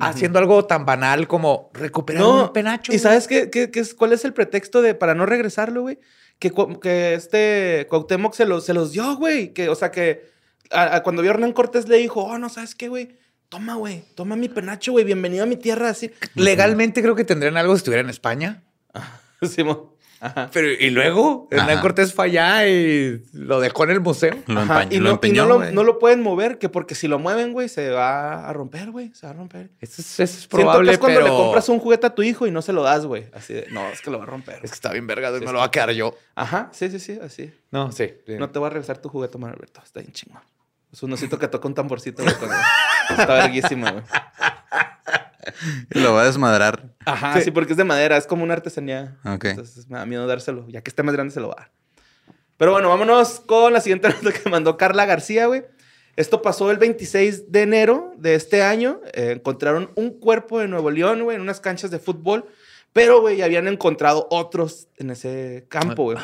[0.00, 2.92] Haciendo algo tan banal como recuperar No, un penacho.
[2.92, 5.98] ¿Y sabes qué, qué- qué es, cuál es el pretexto de para no regresarlo, güey?
[6.38, 9.52] Que, que este Cuauhtémoc se los, se los dio, güey.
[9.52, 10.30] Que, o sea, que
[10.70, 13.18] a- a cuando vio a Hernán Cortés le dijo, oh, no, ¿sabes qué, güey?
[13.50, 16.12] Toma, güey, toma mi penacho, güey, bienvenido a mi tierra, así.
[16.36, 18.62] Legalmente creo que tendrían algo si estuviera en España.
[19.42, 19.89] Simón.
[20.20, 20.50] Ajá.
[20.52, 21.80] Pero, y luego, Hernán Ajá.
[21.80, 24.34] Cortés fue allá y lo dejó en el museo.
[24.46, 25.74] Lo, Ajá, empañó, y lo no, y lo, güey.
[25.74, 29.12] no lo pueden mover, que porque si lo mueven, güey, se va a romper, güey,
[29.14, 29.70] se va a romper.
[29.80, 31.32] Eso es, eso es Siento que probable, es cuando pero...
[31.32, 33.26] le compras un juguete a tu hijo y no se lo das, güey.
[33.32, 34.56] Así de, no, es que lo va a romper.
[34.62, 36.14] Es que está bien verga, Sí, me lo va a quedar yo.
[36.34, 37.52] Ajá, sí, sí, sí, así.
[37.70, 38.12] No, sí.
[38.26, 38.34] sí.
[38.38, 39.80] No te voy a regresar tu juguete, Manuel Alberto.
[39.82, 40.42] Está bien chingón.
[40.92, 42.34] Es un osito que toca un tamborcito, güey.
[43.10, 44.04] Está verguísima, güey.
[45.90, 46.94] Lo va a desmadrar.
[47.04, 47.50] Ajá, sí.
[47.50, 49.16] porque es de madera, es como una artesanía.
[49.24, 49.46] Ok.
[49.46, 50.66] Entonces me da miedo dárselo.
[50.68, 51.70] Ya que esté más grande, se lo va a dar.
[52.56, 55.64] Pero bueno, vámonos con la siguiente nota que mandó Carla García, güey.
[56.16, 59.00] Esto pasó el 26 de enero de este año.
[59.14, 62.44] Eh, encontraron un cuerpo de Nuevo León, güey, en unas canchas de fútbol.
[62.92, 66.18] Pero, güey, habían encontrado otros en ese campo, güey.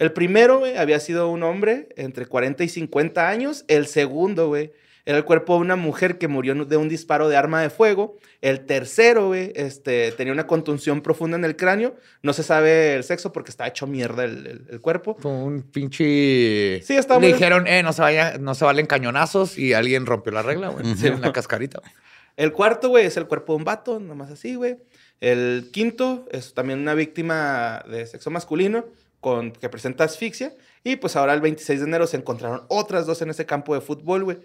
[0.00, 3.64] El primero, güey, había sido un hombre entre 40 y 50 años.
[3.68, 4.72] El segundo, güey,
[5.08, 8.16] era el cuerpo de una mujer que murió de un disparo de arma de fuego.
[8.42, 11.96] El tercero, güey, este, tenía una contunción profunda en el cráneo.
[12.22, 15.16] No se sabe el sexo porque está hecho mierda el, el- el cuerpo.
[15.18, 16.82] Fue un pinche.
[16.82, 17.34] Sí, está Le bueno.
[17.36, 20.94] dijeron, eh, no se, vaya, no se valen cañonazos y alguien rompió la regla, güey.
[20.96, 21.80] Sí, en la cascarita.
[21.80, 21.90] güey.
[22.36, 24.76] El cuarto, güey, es el cuerpo de un vato, nomás así, güey.
[25.20, 28.84] El quinto es también una víctima de sexo masculino
[29.20, 30.52] con, que presenta asfixia.
[30.84, 33.80] Y pues ahora el 26 de enero se encontraron otras dos en ese campo de
[33.80, 34.38] fútbol, güey.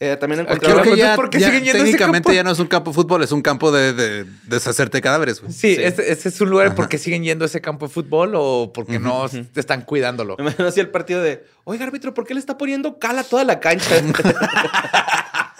[0.00, 0.82] Eh, también Creo encontraron...
[0.82, 2.34] que Entonces, ya, ¿por qué ya siguen yendo ese técnicamente campo?
[2.34, 5.40] ya no es un campo de fútbol, es un campo de, de deshacerte de cadáveres.
[5.40, 5.52] güey.
[5.52, 5.82] Sí, Sí.
[5.82, 9.26] Este es un lugar porque siguen yendo a ese campo de fútbol o porque no
[9.54, 10.34] están cuidándolo.
[10.38, 13.22] Me imagino así el partido de, oiga, árbitro, ¿por qué le está poniendo cal a
[13.22, 13.94] toda la cancha?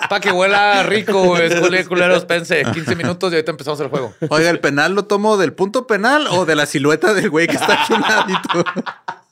[0.09, 1.49] Para que huela rico, güey.
[1.49, 2.63] Escule- culeros, pense.
[2.65, 4.13] 15 minutos y ahorita empezamos el juego.
[4.29, 7.55] Oiga, ¿el penal lo tomo del punto penal o de la silueta del güey que
[7.55, 8.65] está aquí un ladito?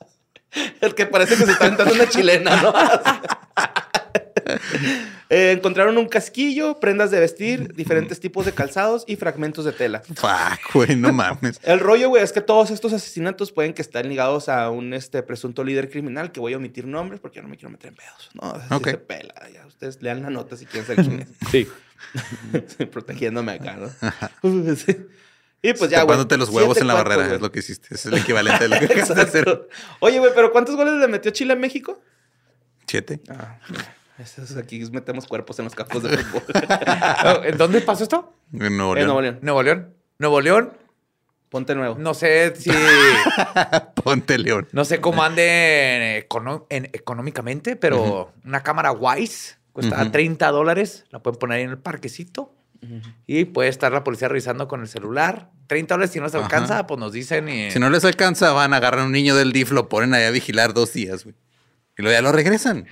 [0.81, 2.73] el que parece que se está aventando una chilena, ¿no?
[5.33, 10.01] Eh, encontraron un casquillo, prendas de vestir, diferentes tipos de calzados y fragmentos de tela.
[10.01, 11.61] Fuck, güey, no mames.
[11.63, 15.23] El rollo, güey, es que todos estos asesinatos pueden que estén ligados a un este,
[15.23, 17.95] presunto líder criminal, que voy a omitir nombres porque yo no me quiero meter en
[17.95, 18.31] pedos.
[18.35, 18.89] No, así Ok.
[18.89, 19.35] se pela.
[19.55, 21.29] Ya ustedes lean la nota si quieren saber quién es.
[21.53, 21.69] Sí.
[22.91, 24.75] Protegiéndome acá, ¿no?
[24.75, 24.97] Sí.
[25.63, 26.07] Y pues ya, güey.
[26.09, 27.95] Tapándote los huevos en la barrera, es lo que hiciste.
[27.95, 29.69] Es el equivalente de lo que acabas de hacer.
[30.01, 32.03] Oye, güey, pero ¿cuántos goles le metió Chile a México?
[32.89, 33.21] Siete.
[33.29, 33.59] Ah,
[34.59, 36.43] aquí metemos cuerpos en los campos de fútbol.
[37.45, 38.35] ¿En dónde pasó esto?
[38.53, 39.07] En Nuevo en León.
[39.07, 39.39] Nuevo León.
[39.43, 39.95] Nuevo León.
[40.19, 40.73] Nuevo León.
[41.49, 41.97] Ponte nuevo.
[41.99, 42.71] No sé si.
[44.05, 44.69] Ponte León.
[44.73, 50.11] No sé cómo anden econo- en- económicamente, pero una cámara Wise cuesta Ujú.
[50.11, 51.05] 30 dólares.
[51.11, 52.55] La pueden poner ahí en el parquecito.
[53.27, 55.51] Y puede estar la policía revisando con el celular.
[55.67, 56.45] 30 dólares, si no les Ajá.
[56.45, 57.71] alcanza, pues nos dicen y...
[57.71, 60.25] Si no les alcanza, van a agarrar a un niño del DIF, lo ponen ahí
[60.25, 61.37] a vigilar dos días, güey.
[61.99, 62.87] Y luego ya lo regresan.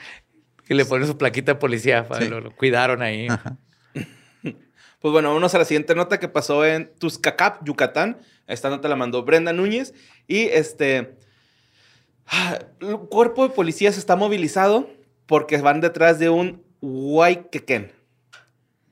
[0.68, 2.06] Y le ponen su plaquita de policía.
[2.06, 2.28] para- Sí.
[2.28, 3.28] Lo, lo cuidaron ahí.
[5.00, 8.18] Pues bueno, vámonos a la siguiente nota que pasó en Tuzcacap, Yucatán.
[8.48, 9.94] Esta nota la mandó Brenda Núñez.
[10.26, 11.14] Y este.
[12.26, 14.90] ah, El cuerpo de policías está movilizado
[15.26, 17.92] porque van detrás de un Huayquequén.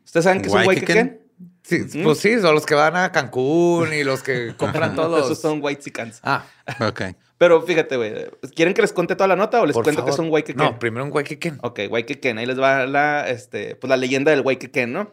[0.05, 1.21] ¿Ustedes saben qué es un ¿Huayquequén?
[1.65, 5.25] Sí, Pues sí, son los que van a Cancún y los que compran todos.
[5.25, 6.21] Esos son Whitexicans.
[6.23, 6.45] Ah,
[6.81, 7.03] Ok.
[7.39, 8.15] Pero fíjate, güey.
[8.55, 10.11] ¿Quieren que les cuente toda la nota o les por cuento favor.
[10.11, 10.65] que es un Huayquequén?
[10.65, 11.59] No, primero un Huayquequén.
[11.63, 12.39] Ok, Huayquequén.
[12.39, 15.13] Ahí les va la, este, pues la leyenda del Huayquequén, ¿no?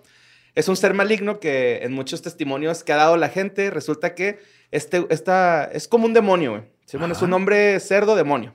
[0.55, 4.39] Es un ser maligno que en muchos testimonios que ha dado la gente resulta que
[4.71, 6.63] este, esta, es como un demonio, güey.
[6.85, 8.53] Sí, bueno, es un hombre cerdo demonio.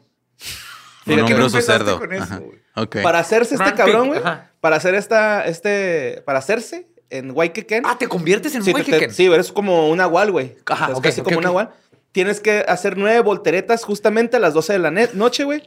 [1.07, 1.99] Un ¿Por qué no hombroso empezaste cerdo.
[1.99, 2.39] con eso, Ajá.
[2.39, 2.59] güey?
[2.77, 2.97] Ok.
[3.03, 4.21] Para hacerse este Ramping, cabrón, güey.
[4.61, 7.83] Para hacer esta, este, para hacerse en Huayquequén.
[7.87, 10.57] Ah, te conviertes en sí, un te- sí, eres como un agual, güey.
[10.67, 11.71] Ajá, O sea, es ok, casi como un ok.
[12.13, 15.63] Tienes que hacer nueve volteretas justamente a las 12 de la noche, güey.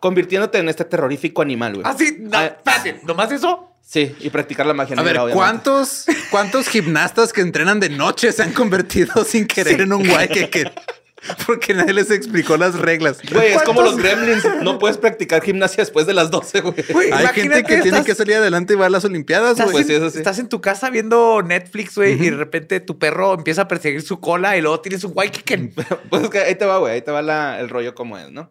[0.00, 1.86] Convirtiéndote en este terrorífico animal, güey.
[1.86, 2.16] Ah, sí.
[2.20, 3.00] No, Ah, espérate.
[3.04, 3.72] ¿Nomás eso?
[3.80, 5.34] Sí, y practicar la magia A ver, obviamente.
[5.36, 10.28] ¿cuántos, ¿cuántos gimnastas que entrenan de noche se han convertido sin querer en un guay
[10.28, 10.72] que, que-
[11.46, 13.18] porque nadie les explicó las reglas?
[13.30, 14.44] Güey, es como los gremlins.
[14.62, 16.74] No puedes practicar gimnasia después de las 12, güey.
[17.12, 19.84] Hay gente que tiene que salir adelante y va a las Olimpiadas, Estás, güey.
[19.84, 20.18] Pues sí, sí.
[20.18, 24.02] estás en tu casa viendo Netflix, güey, y de repente tu perro empieza a perseguir
[24.02, 25.72] su cola y luego tienes un Huayquequén.
[26.10, 26.94] Pues es que ahí te va, güey.
[26.94, 28.50] Ahí te va la- el rollo como es, ¿no?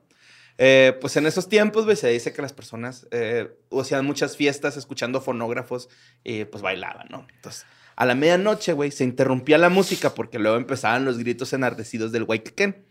[0.57, 4.77] Eh, pues en esos tiempos, güey, se dice que las personas eh, hacían muchas fiestas
[4.77, 5.89] escuchando fonógrafos
[6.23, 7.27] y pues bailaban, ¿no?
[7.35, 12.11] Entonces, a la medianoche, güey, se interrumpía la música porque luego empezaban los gritos enardecidos
[12.11, 12.85] del Huayquequén.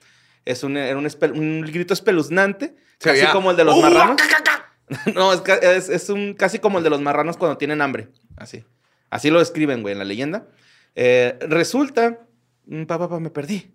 [0.44, 4.16] Es un, era un, grito espeluznante, Se casi como el de los ¡Uh, marranos.
[5.14, 8.08] No, es, ca- es, es un, casi como el de los marranos cuando tienen hambre.
[8.36, 8.64] Así.
[9.08, 10.46] Así lo describen, güey, en la leyenda.
[10.94, 12.18] Eh, resulta.
[12.66, 13.72] mm, Pa, pa, pa, me perdí.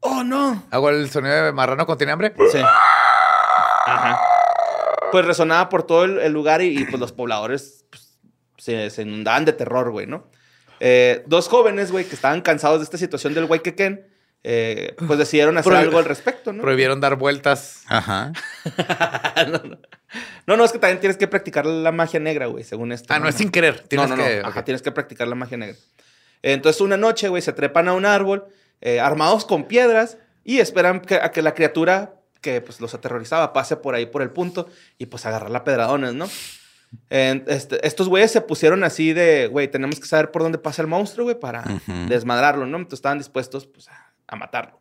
[0.00, 0.66] ¡Oh, no!
[0.72, 2.34] ¿Hago el sonido de marrano cuando tiene hambre?
[2.52, 2.58] Sí.
[3.86, 4.18] Ajá.
[5.12, 8.18] Pues resonaba por todo el, el lugar y, y, pues los pobladores pues,
[8.58, 10.28] se, se inundaban de terror, güey, ¿no?
[10.80, 14.06] Eh, dos jóvenes, güey, que estaban cansados de esta situación del Huayquequén,
[14.44, 16.62] eh, pues decidieron hacer Prohib- algo al respecto, ¿no?
[16.62, 17.82] Prohibieron dar vueltas.
[17.86, 18.32] Ajá.
[19.48, 19.78] no, no.
[20.46, 23.12] No, no, es que también tienes que practicar la magia negra, güey, según esto.
[23.12, 23.80] Ah, no, es sin querer.
[23.80, 24.40] Tienes no, no, que.
[24.44, 25.76] Ajá, tienes que practicar la magia negra.
[26.42, 28.44] Entonces, una noche, güey, se trepan a un árbol,
[28.80, 33.52] eh, armados con piedras, y esperan que- a que la criatura que pues, los aterrorizaba
[33.52, 36.28] pase por ahí por el punto y pues agarrarla a pedradones, ¿no?
[37.10, 40.88] Este, estos güeyes se pusieron así de, güey, tenemos que saber por dónde pasa el
[40.88, 41.64] monstruo, güey, para
[42.08, 42.78] desmadrarlo, ¿no?
[42.78, 44.80] Entonces estaban dispuestos, pues, a, a matarlo.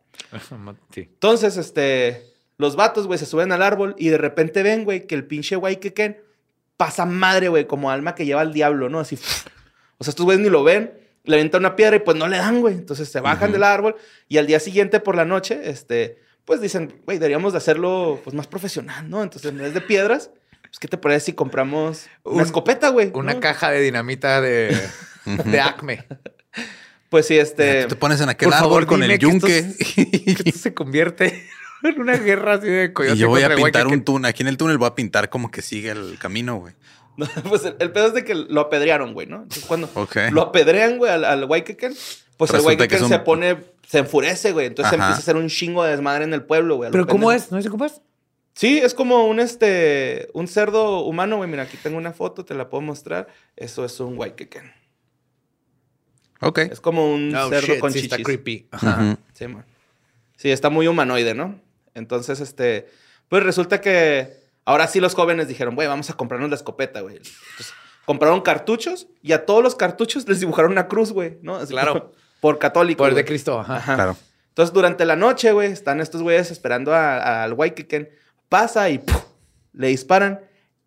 [0.91, 1.01] Sí.
[1.01, 2.25] Entonces, este,
[2.57, 5.55] los vatos, güey, se suben al árbol y de repente ven, güey, que el pinche
[5.55, 6.17] güey que Ken
[6.77, 8.99] pasa madre, güey, como alma que lleva al diablo, ¿no?
[8.99, 9.17] Así.
[9.97, 12.37] O sea, estos güeyes ni lo ven, le avientan una piedra y pues no le
[12.37, 12.75] dan, güey.
[12.75, 13.95] Entonces se bajan del árbol
[14.27, 18.35] y al día siguiente por la noche, este, pues dicen, güey, deberíamos de hacerlo pues
[18.35, 19.23] más profesional, ¿no?
[19.23, 20.31] Entonces en vez de piedras,
[20.75, 23.11] pues, ¿qué te parece si compramos una Un- escopeta, güey?
[23.13, 23.39] Una ¿no?
[23.39, 24.77] caja de dinamita de,
[25.45, 26.05] de Acme.
[27.09, 27.83] Pues sí, este...
[27.83, 29.73] Tú te pones en aquel Por árbol favor, con el que esto yunque.
[30.43, 31.47] Que esto se convierte
[31.83, 34.29] en una guerra así de coyote Y yo voy a pintar un túnel.
[34.29, 36.73] Aquí en el túnel voy a pintar como que sigue el camino, güey.
[37.17, 39.37] No, pues el, el pedo es de que lo apedrearon, güey, ¿no?
[39.43, 39.89] Entonces cuando
[40.31, 41.93] lo apedrean, güey, al, al Waikeken,
[42.35, 43.57] pues el Resulta Waikeken un- se pone,
[43.87, 44.65] se enfurece, güey.
[44.67, 44.95] Entonces Ajá.
[45.01, 46.91] empieza a hacer un chingo de desmadre en el pueblo, güey.
[46.91, 47.53] Pero ¿cómo es?
[47.53, 48.01] ¿No es cómo es?
[48.55, 51.49] Sí, es como un este, un cerdo humano, güey.
[51.49, 53.27] Mira, aquí tengo una foto, te la puedo mostrar.
[53.57, 54.71] Eso es un Waikeken.
[56.41, 56.59] Ok.
[56.59, 58.11] Es como un Oh, cerdo shit, con sí chichis.
[58.13, 58.67] está creepy.
[58.71, 59.17] Ajá.
[59.33, 59.65] Sí, man.
[60.37, 61.59] Sí, está muy humanoide, ¿no?
[61.93, 62.87] Entonces, este,
[63.29, 64.33] pues resulta que
[64.65, 67.17] ahora sí los jóvenes dijeron, güey, vamos a comprarnos la escopeta, güey.
[67.17, 67.73] Entonces,
[68.05, 71.55] compraron cartuchos y a todos los cartuchos les dibujaron una cruz, güey, ¿no?
[71.57, 71.93] Así Claro.
[71.93, 72.99] como Por católico.
[72.99, 73.25] Por el de.
[73.25, 73.59] Cristo.
[73.59, 73.77] Ajá.
[73.77, 73.95] Ajá.
[73.95, 74.17] Claro.
[74.49, 78.09] Entonces, durante la noche, güey, están estos güeyes esperando al Waikeken.
[78.49, 79.23] Pasa y ¡puf!
[79.73, 80.41] le disparan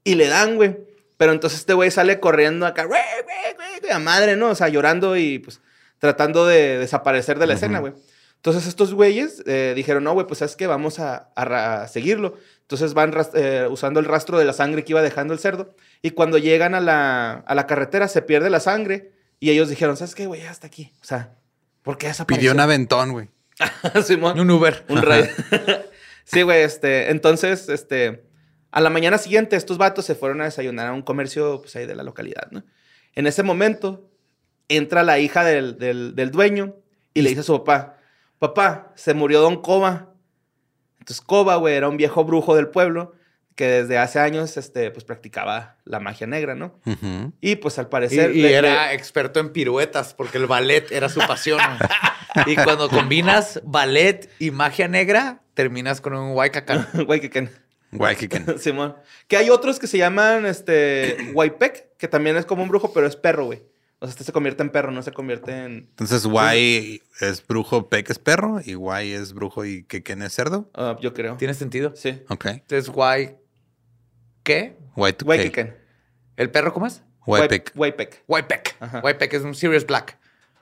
[0.05, 0.77] y le dan, güey.
[1.17, 4.51] Pero entonces este güey sale corriendo acá, güey, güey, güey, güey, a madre, ¿no?
[4.51, 5.61] O sea, llorando y pues
[5.99, 7.93] tratando de desaparecer de la escena, güey.
[8.37, 12.37] Entonces estos güeyes eh, dijeron, no, güey, pues es que vamos a, a a seguirlo.
[12.63, 15.75] Entonces van eh, usando el rastro de la sangre que iba dejando el cerdo.
[16.03, 19.11] Y cuando llegan a la, a la carretera se pierde la sangre.
[19.41, 20.43] Y ellos dijeron, ¿sabes qué, güey?
[20.43, 20.93] Hasta aquí.
[21.03, 21.35] O sea,
[21.83, 22.41] ¿por qué desapareció?
[22.41, 23.29] Pidió un aventón, güey.
[24.05, 24.39] Simón.
[24.39, 24.85] Un Uber.
[24.89, 25.27] Un rayo.
[26.31, 28.25] sí, güey, este, entonces, este,
[28.71, 31.87] a la mañana siguiente estos vatos se fueron a desayunar a un comercio, pues ahí
[31.87, 32.49] de la localidad.
[33.15, 34.11] En ese momento
[34.69, 36.77] entra la hija del, del- del dueño
[37.15, 37.97] y le dice a su papá,
[38.39, 40.13] papá, se murió Don Coba.
[41.01, 43.15] Entonces Coba, güey, era un viejo brujo del pueblo
[43.59, 46.79] que desde hace años, este, pues practicaba la magia negra, ¿no?
[47.41, 48.35] Y pues al parecer...
[48.37, 51.59] y era experto en piruetas porque el ballet era su pasión.
[52.47, 56.89] y cuando combinas ballet y magia negra, terminas con un Waikaka.
[56.95, 57.49] le- Güey, que- que-
[57.91, 58.61] Waikeken.
[58.61, 58.95] Simón.
[59.27, 63.09] Que hay otros que se llaman este Waipek, que también es como un brujo, pero
[63.09, 63.65] es perro, güey.
[63.99, 65.73] O sea, este se convierte en perro, no se convierte en.
[65.99, 70.71] Entonces, Y es brujo, Peck es perro, y Y es brujo y Keken es cerdo.
[70.75, 71.37] ah, yo creo.
[71.39, 71.93] ¿Tiene sentido?
[71.97, 72.23] Sí.
[72.29, 72.47] Ok.
[72.47, 73.37] Entonces, guay.
[74.49, 74.79] ¿Qué?
[74.97, 75.77] White Waikeken.
[76.39, 77.03] ¿El perro cómo es?
[77.27, 77.73] Waipek.
[78.27, 78.77] Waipek.
[79.03, 79.33] Waipek.
[79.35, 80.17] Es un Serious Black.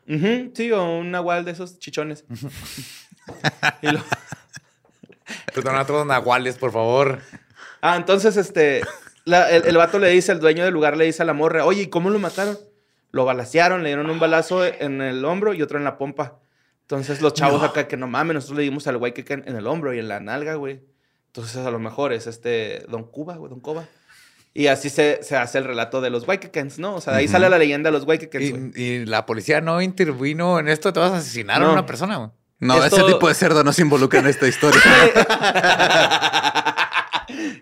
[0.09, 2.25] Sí, o un nahual de esos chichones.
[3.83, 4.03] Y lo-
[5.55, 7.20] Perdón a todos los nahuales, por favor.
[7.81, 8.83] Ah, entonces, este.
[9.25, 11.64] la- el, el vato le dice, el dueño del lugar le dice a la morra,
[11.64, 12.59] oye, ¿y cómo lo mataron?
[13.12, 16.40] Lo balacearon, le dieron un balazo en el hombro y otro en la pompa.
[16.83, 19.66] Entonces los chavos acá que no mames, nosotros le dimos al güey que en el
[19.68, 20.83] hombro y en la nalga, güey.
[21.37, 23.85] Entonces a lo mejor es este Don Cuba, güey, Don Coba.
[24.55, 26.94] Y así se, se hace el relato de los Waikikens, ¿no?
[26.94, 28.70] O sea, de ahí sale la leyenda de los Waikikens, güey.
[28.75, 30.94] Y, y la policía no intervino en esto.
[30.94, 32.16] Te vas a asesinar a una persona.
[32.16, 32.31] güey.
[32.61, 34.81] No, Esto- ese tipo de cerdo no se involucra en esta historia.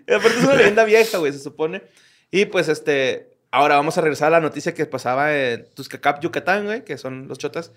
[0.07, 1.83] Aparte es una leyenda vieja, güey, se supone.
[2.31, 6.65] Y pues este, ahora vamos a regresar a la noticia que pasaba en Tuzcacap, Yucatán,
[6.65, 7.71] güey, que son los chotas.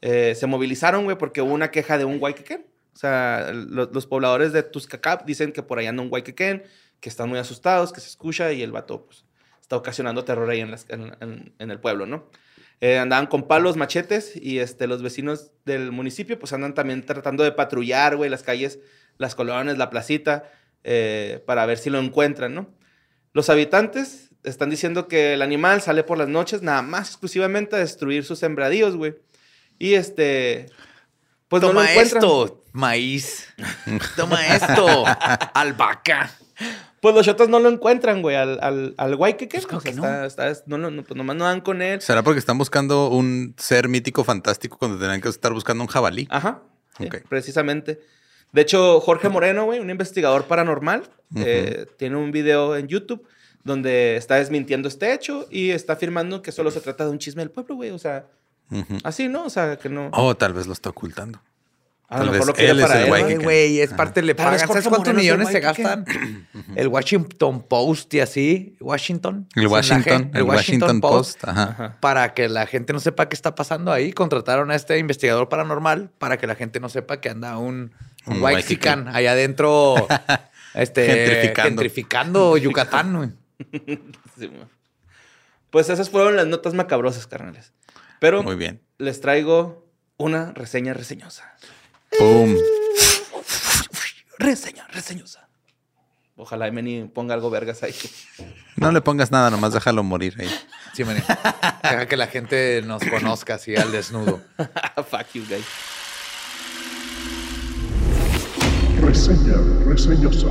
[0.00, 2.64] Eh, se movilizaron, güey, porque hubo una queja de un Waikeken.
[2.94, 6.64] O sea, lo- los pobladores de Tuzcacap dicen que por allá anda un Waikeken,
[7.00, 9.24] que están muy asustados, que se escucha y el vato, pues,
[9.60, 12.28] está ocasionando terror ahí en, las- en- en- en el pueblo, ¿no?
[12.82, 17.44] Eh, andaban con palos, machetes y este, los vecinos del municipio pues andan también tratando
[17.44, 18.78] de patrullar, güey, las calles,
[19.18, 20.50] las colonias, la placita,
[20.82, 22.74] eh, para ver si lo encuentran, ¿no?
[23.34, 27.80] Los habitantes están diciendo que el animal sale por las noches nada más exclusivamente a
[27.80, 29.14] destruir sus sembradíos, güey.
[29.78, 30.66] Y este,
[31.48, 32.22] pues no lo Toma encuentran.
[32.24, 33.48] esto, maíz.
[34.16, 35.04] Toma esto,
[35.54, 36.30] albahaca.
[37.00, 39.62] Pues los chotas no lo encuentran, güey, al, al, al Waikeken.
[39.62, 40.24] Pues creo O sea, que no.
[40.26, 42.00] está- está- no, no, no, pues nomás no dan con él.
[42.02, 46.28] ¿Será porque están buscando un ser mítico fantástico cuando tenían que estar buscando un jabalí?
[46.30, 46.60] Ajá.
[46.98, 47.16] sí, Ok.
[47.28, 48.00] Precisamente.
[48.52, 51.04] De hecho, Jorge Moreno, güey, un investigador paranormal,
[51.36, 53.26] eh, tiene un video en YouTube
[53.62, 57.42] donde está desmintiendo este hecho y está afirmando que solo se trata de un chisme
[57.42, 57.90] del pueblo, güey.
[57.90, 58.26] O sea,
[58.70, 58.98] Ujú.
[59.04, 59.44] así, ¿no?
[59.44, 60.10] O sea, que no.
[60.12, 61.40] Oh, tal vez lo está ocultando.
[62.10, 63.38] A tal lo mejor lo quería él es para el él.
[63.42, 64.58] güey que- es parte, le pagan.
[64.58, 66.04] ¿Sabes cuántos es millones se que- gastan?
[66.74, 69.48] El Washington Post y así, Washington.
[69.54, 71.44] El Washington, el Washington Post.
[71.46, 71.96] Ajá.
[72.00, 76.10] Para que la gente no sepa qué está pasando ahí, contrataron a este investigador paranormal
[76.18, 77.92] para que la gente no sepa que anda un,
[78.26, 79.94] un Un Waxican allá adentro
[80.74, 81.68] este, Gentrificando.
[81.68, 83.16] gentrificando Yucatán.
[83.16, 83.30] güey.
[84.38, 84.64] Sí, güey.
[85.70, 87.72] pues esas fueron las notas macabrosas, carnales.
[88.18, 88.80] Pero Muy bien.
[88.98, 91.54] les traigo una reseña reseñosa.
[92.18, 92.56] Boom.
[94.38, 95.48] Reseña reseñosa.
[96.36, 97.94] Ojalá Emily ponga algo vergas ahí.
[98.76, 100.50] No le pongas nada, nomás déjalo morir ahí.
[100.94, 101.20] Sí, maní.
[101.82, 104.40] Deja que la gente nos conozca así al desnudo.
[105.10, 105.66] Fuck you, guys.
[109.02, 110.48] Reseña reseñosa.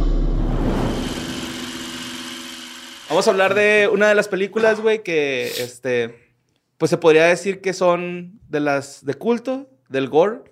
[3.09, 6.29] Vamos a hablar de una de las películas, güey, que este.
[6.77, 10.43] Pues se podría decir que son de las de culto, del gore.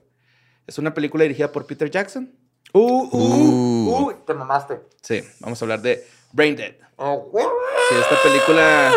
[0.67, 2.32] Es una película dirigida por Peter Jackson.
[2.73, 3.99] Uh, uh, Uh.
[4.10, 4.82] uh, te mamaste.
[5.01, 6.73] Sí, vamos a hablar de Brain Dead.
[6.99, 8.91] Sí, esta película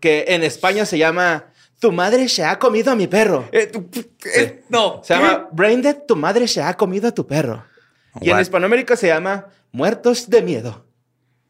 [0.00, 1.46] que en España se llama
[1.80, 3.48] Tu madre se ha comido a mi perro.
[3.50, 3.70] Eh,
[4.36, 5.00] eh, no.
[5.02, 7.64] Se llama Brain Dead, tu madre se ha comido a tu perro.
[8.20, 8.38] Y en?
[8.40, 10.86] Hispanoamérica se llama Muertos de Miedo.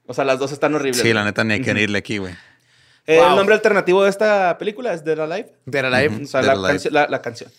[0.06, 1.02] O sea, las dos están horribles.
[1.02, 2.32] Sí, la neta ni hay que irle aquí, güey.
[3.06, 3.30] Eh, Wow.
[3.30, 5.52] El nombre alternativo de esta película es Dead Alive.
[5.64, 6.24] Dead Alive.
[6.24, 6.68] O sea, Dead la, Alive.
[6.72, 7.50] cancio- la- la canción.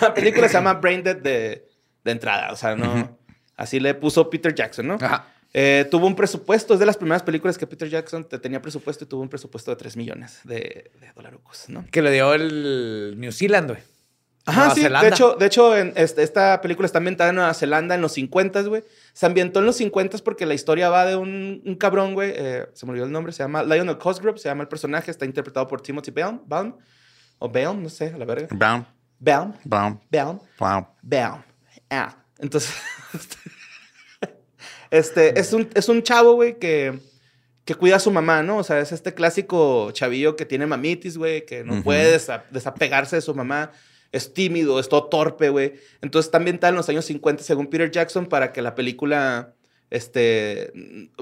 [0.00, 1.68] La película se llama Brain Dead de,
[2.04, 2.52] de entrada.
[2.52, 3.18] O sea, no.
[3.56, 4.94] Así le puso Peter Jackson, ¿no?
[5.00, 5.26] Ajá.
[5.54, 9.04] Eh, tuvo un presupuesto, es de las primeras películas que Peter Jackson te- tenía presupuesto
[9.04, 11.86] y tuvo un presupuesto de 3 millones de, de dolarucos, ¿no?
[11.90, 13.82] Que le dio el New Zealand, güey.
[14.44, 14.82] Ajá, Nueva sí.
[14.82, 15.08] Zelanda.
[15.08, 18.12] De hecho, de hecho en este- esta película está ambientada en Nueva Zelanda en los
[18.12, 18.84] 50, güey.
[19.14, 22.32] Se ambientó en los 50 porque la historia va de un, un cabrón, güey.
[22.36, 23.32] eh, se me olvidó el nombre.
[23.32, 24.38] Se llama Lionel Cosgrove.
[24.38, 25.10] Se llama el personaje.
[25.10, 26.42] Está interpretado por Timothy Baum.
[26.46, 26.76] Baum
[27.38, 28.48] o Baum, no sé, a la verga.
[28.50, 28.86] Brown,
[29.18, 29.54] Baum.
[29.64, 30.38] brown, Baum.
[30.58, 30.86] brown.
[31.02, 31.42] Baum.
[31.90, 32.16] Ah.
[32.38, 32.72] Entonces,
[34.90, 36.98] este, es un, es un chavo, güey, que,
[37.64, 38.58] que cuida a su mamá, ¿no?
[38.58, 43.16] O sea, es este clásico chavillo que tiene mamitis, güey, que no puede desa- desapegarse
[43.16, 43.72] de su mamá.
[44.12, 45.74] Es tímido, es todo torpe, güey.
[46.00, 49.54] Entonces, está ambientada en los años 50, según Peter Jackson, para que la película,
[49.90, 50.72] este,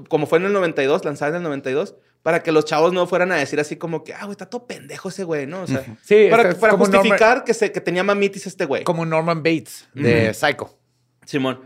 [0.09, 3.31] como fue en el 92, lanzada en el 92, para que los chavos no fueran
[3.31, 5.63] a decir así como que, ah, güey, está todo pendejo ese güey, ¿no?
[5.63, 8.83] O sea, Sí, para, es para Norman- justificar que, se, que tenía mamitis este güey.
[8.83, 10.35] Como Norman Bates de.
[10.35, 10.77] Psycho.
[11.25, 11.61] Simón.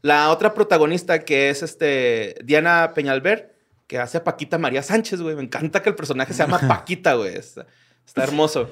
[0.00, 3.54] La otra protagonista que es este Diana Peñalver,
[3.86, 5.34] que hace a Paquita María Sánchez, güey.
[5.36, 7.34] Me encanta que el personaje se llama Paquita, güey.
[7.34, 7.66] Está,
[8.06, 8.70] está hermoso.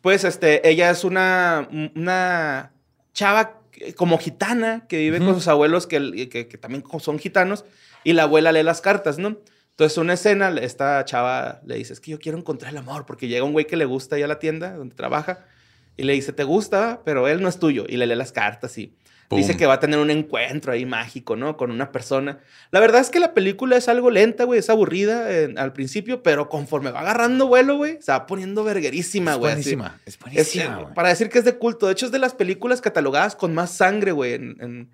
[0.00, 2.72] Pues este, ella es una, una
[3.12, 3.60] chava
[3.96, 7.64] como gitana que vive con sus abuelos que, que- que también son gitanos
[8.02, 9.38] y la abuela lee las cartas, ¿no?
[9.80, 13.28] Entonces, una escena, esta chava le dice, es que yo quiero encontrar el amor, porque
[13.28, 15.46] llega un güey que le gusta ahí a la tienda donde trabaja
[15.96, 17.86] y le dice, te gusta, pero él no es tuyo.
[17.88, 18.94] Y le lee las cartas y
[19.30, 19.58] dice Pum.
[19.58, 21.56] que va a tener un encuentro ahí mágico, ¿no?
[21.56, 22.40] Con una persona.
[22.72, 26.22] La verdad es que la película es algo lenta, güey, es aburrida en- al principio,
[26.22, 29.52] pero conforme va agarrando vuelo, güey, se va poniendo verguerísima, Es güey.
[29.54, 29.60] así.
[29.76, 29.98] buenísima.
[30.04, 30.94] Es Es, buenísima, eh, güey.
[30.94, 31.86] para decir que es de culto.
[31.86, 34.34] De hecho, es de las películas catalogadas con más sangre, güey.
[34.34, 34.90] en- en-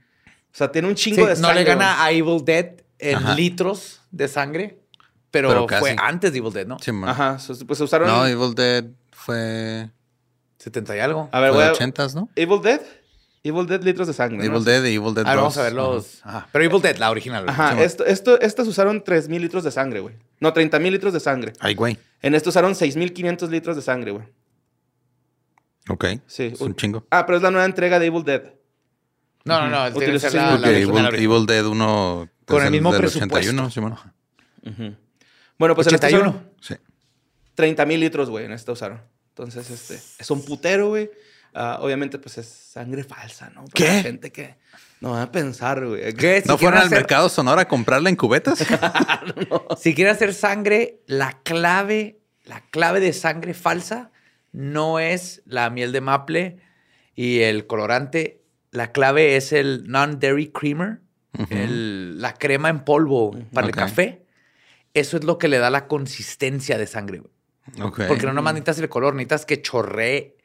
[0.52, 1.64] o sea, tiene un chingo Sí, de no sangre.
[1.64, 2.66] le gana a Evil Dead
[2.98, 3.34] en Ajá.
[3.34, 4.78] litros de sangre,
[5.30, 5.80] pero, Pero casi.
[5.80, 6.78] fue antes de Evil Dead, ¿no?
[6.78, 7.10] Sí, man.
[7.10, 8.08] Ajá, pues se usaron...
[8.08, 9.90] No, Evil Dead fue,
[10.58, 11.28] 70 y algo.
[11.32, 11.66] a ver, fue güey.
[11.68, 12.28] de 80 ¿no?
[12.36, 12.80] Evil Dead.
[13.42, 14.38] Evil Dead, litros de sangre.
[14.38, 14.44] ¿no?
[14.44, 15.42] Evil Dead y Evil Dead A ver, 2.
[15.42, 16.20] vamos a ver los.
[16.26, 16.48] Ajá.
[16.50, 17.44] Pero Evil Dead, la original.
[17.48, 20.16] Ajá, Sí, esto, esto, estas usaron 3.000 litros de sangre, güey.
[20.40, 21.52] No, 30.000 litros de sangre.
[21.60, 21.96] Ay, güey.
[22.22, 24.24] En esto usaron 6.500 litros de sangre, güey.
[25.88, 26.04] Ok.
[26.26, 26.50] Sí.
[26.54, 27.06] Es un chingo.
[27.10, 28.42] Ah, pero es la nueva entrega de Evil Dead.
[29.44, 29.70] No, no, no.
[29.70, 31.14] La, Utilización- la Porque original, Evil, la original.
[31.36, 33.36] Evil Dead 1 Con el mismo del presupuesto.
[33.36, 34.00] 81, sí, bueno.
[34.64, 34.94] Ujú.
[35.58, 36.30] Bueno, pues en esta 81.
[36.30, 36.74] usaron Sí.
[37.56, 38.44] 30.000 litros, güey.
[38.44, 39.00] En esta usaron.
[39.30, 41.10] Entonces, este, es un putero, güey.
[41.54, 43.64] Ah, obviamente, pues es sangre falsa, ¿no?
[43.64, 43.84] Para ¿Qué?
[43.96, 44.56] la gente que
[45.00, 46.12] no va a pensar, güey.
[46.14, 46.42] ¿Qué?
[46.42, 48.58] Si ¿No fueron quieren al mercado Sonora a comprarla en cubetas?
[49.78, 54.10] Si quiere hacer sangre, la clave, la clave de sangre falsa
[54.52, 56.58] no es la miel de maple
[57.14, 58.42] y el colorante.
[58.70, 61.00] La clave es el non-dairy creamer,
[61.50, 63.72] El- la crema en polvo para Ok.
[63.74, 64.22] el café.
[64.94, 67.18] Eso es lo que le da la consistencia de sangre.
[67.20, 67.32] güey.
[67.88, 68.00] Ok.
[68.08, 70.36] Porque no nomás necesitas el color, necesitas que chorree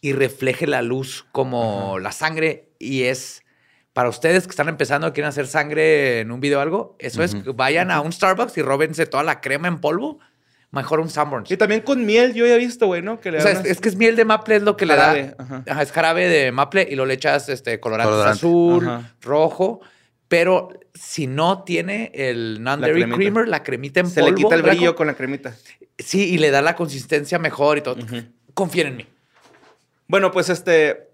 [0.00, 2.68] y refleje la luz como la sangre.
[2.78, 3.42] Y es
[3.92, 7.34] para ustedes que están empezando, quieren hacer sangre en un video o algo, eso es,
[7.34, 7.54] Ujú.
[7.54, 10.20] vayan a un Starbucks y róbense toda la crema en polvo.
[10.70, 11.50] Mejor un Sanborns.
[11.50, 13.18] Y también con miel, yo ya he visto, güey, ¿no?
[13.18, 15.22] Que le O sea, es, es que es miel de maple, es lo que Jarabe,
[15.22, 15.34] le da.
[15.38, 15.64] ajá.
[15.66, 18.36] Ajá, es jarabe de maple y lo le echas este, colorante, Colorante.
[18.36, 19.14] azul, Ajá.
[19.22, 19.80] rojo.
[20.28, 24.36] Pero si no tiene el non-dairy creamer, la cremita en Se polvo.
[24.36, 25.56] le quita el brillo con la cremita.
[25.98, 27.96] Sí, y le da la consistencia mejor y todo.
[28.02, 28.22] Ujú.
[28.54, 29.06] Confíen en mí.
[30.06, 31.06] Bueno, pues este.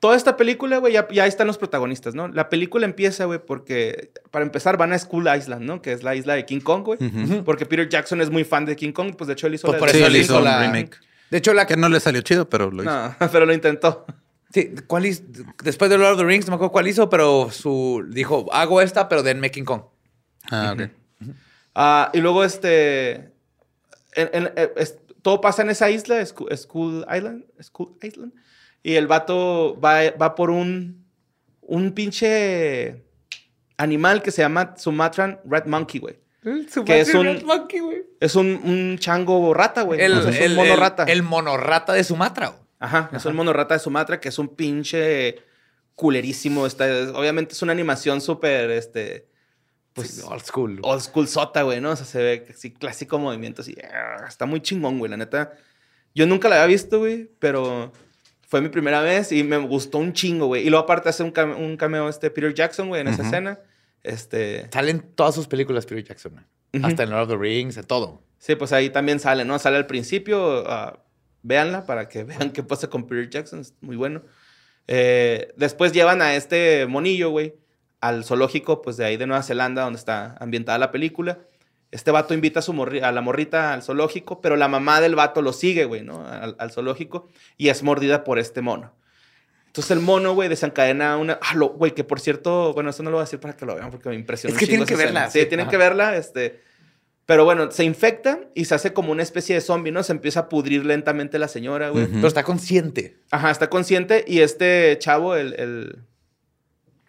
[0.00, 2.28] Toda esta película, güey, ya, ya están los protagonistas, ¿no?
[2.28, 5.82] La película empieza, güey, porque para empezar van a Skull Island, ¿no?
[5.82, 6.98] Que es la isla de King Kong, güey.
[7.44, 9.74] Porque Peter Jackson es muy fan de King Kong, pues de hecho él hizo Pues
[9.74, 10.98] la por Sí, eso él hizo la- remake.
[11.30, 12.92] De hecho, la Que no le salió chido, pero lo hizo.
[12.92, 14.06] No, pero lo intentó.
[14.52, 15.22] Sí, ¿cuál hizo?
[15.62, 18.80] Después de Lord of the Rings, no me acuerdo cuál hizo, pero su dijo, hago
[18.80, 19.82] esta, pero denme King Kong.
[20.50, 20.90] Ah, ok.
[21.74, 23.32] Ah, y luego, este.
[24.14, 27.44] en- en- eh, es- todo pasa en esa isla, Skull Island.
[27.62, 28.32] Skull Island.
[28.82, 31.04] Y el vato va, va por un.
[31.60, 33.04] Un pinche.
[33.76, 36.18] Animal que se llama Sumatran Red Monkey, güey.
[36.84, 37.26] Que es un-
[38.20, 40.00] Es un, un chango rata, güey.
[40.00, 41.04] El, O sea, el- mono el- rata.
[41.04, 42.48] el monorrata de Sumatra.
[42.48, 42.62] güey.
[42.80, 45.36] Ajá, es un mono rata de Sumatra que es un pinche
[45.94, 46.66] culerísimo.
[46.66, 49.26] Está, obviamente es una animación súper, este,
[49.92, 50.78] pues, Sí, old school.
[50.82, 51.90] old school sota, güey, ¿no?
[51.90, 53.76] O sea, se ve así clásico movimiento, así.
[53.92, 55.52] ah, Está muy chingón, güey, la neta.
[56.14, 57.92] Yo nunca la había visto, güey, pero
[58.46, 60.66] fue mi primera vez y me gustó un chingo, güey.
[60.66, 63.26] Y luego aparte hace un, un cameo este Peter Jackson, güey, en esa Ujú.
[63.30, 63.60] escena.
[64.04, 66.32] Este, Salen todas sus películas Peter Jackson.
[66.32, 66.84] güey.
[66.84, 68.22] Hasta en Lord of the Rings, en todo.
[68.38, 69.58] sí, pues ahí también sale, ¿no?
[69.58, 71.02] Sale al principio, ah,
[71.48, 74.22] véanla para que vean qué pasa con Peter Jackson, es muy bueno.
[74.86, 77.54] Eh, después llevan a este monillo, güey,
[78.00, 81.38] al zoológico, pues de ahí de Nueva Zelanda, donde está ambientada la película.
[81.90, 82.72] Este vato invita a, su
[83.02, 86.26] a la morrita al zoológico, pero la mamá del vato lo sigue, güey, ¿no?
[86.26, 88.92] Al, al zoológico y es mordida por este mono.
[89.66, 91.38] Entonces el mono, güey, desencadena una...
[91.42, 93.64] Ah, lo- güey, que por cierto, bueno, eso no lo voy a decir para que
[93.66, 94.54] lo vean porque me impresionó.
[94.54, 95.12] Es que tienen que escena.
[95.12, 95.46] verla, Sí, sí.
[95.46, 95.70] tienen Ajá.
[95.70, 96.62] que verla, este...
[97.28, 100.02] Pero bueno, se infecta y se hace como una especie de zombie, ¿no?
[100.02, 102.06] Se empieza a pudrir lentamente la señora, güey.
[102.06, 103.18] Pero está consciente.
[103.30, 105.98] Ajá, está consciente y este chavo, el, el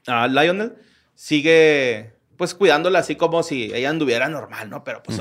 [0.08, 0.74] ah, Lionel,
[1.16, 4.84] sigue pues cuidándola así como si ella anduviera normal, ¿no?
[4.84, 5.18] Pero pues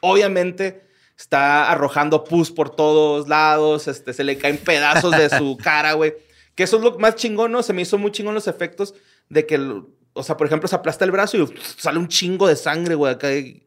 [0.00, 0.84] obviamente
[1.16, 6.14] está arrojando pus por todos lados, este, se le caen pedazos de su cara, güey.
[6.54, 7.64] Que eso es lo más chingón, ¿no?
[7.64, 8.94] Se me hizo muy chingón los efectos
[9.28, 9.82] de que, el-
[10.12, 13.12] o sea, por ejemplo, se aplasta el brazo y sale un chingo de sangre, güey,
[13.14, 13.32] acá.
[13.34, 13.64] y-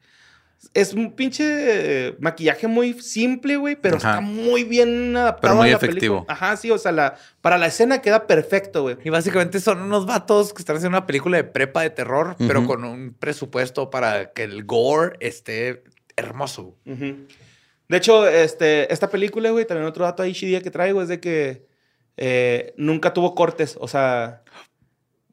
[0.73, 4.09] Es un pinche maquillaje muy simple, güey, pero Ajá.
[4.11, 6.15] está muy bien adaptado Pero muy a la efectivo.
[6.25, 6.33] película.
[6.33, 8.95] Ajá, sí, o sea, la, para la escena queda perfecto, güey.
[9.03, 12.65] Y básicamente son unos vatos que están haciendo una película de prepa de terror, pero
[12.65, 15.83] con un presupuesto para que el gore esté
[16.15, 16.77] hermoso.
[16.85, 21.19] De hecho, este, esta película, güey, también otro dato ahí chidía que traigo es de
[21.19, 21.65] que
[22.15, 23.75] eh, nunca tuvo cortes.
[23.81, 24.43] O sea,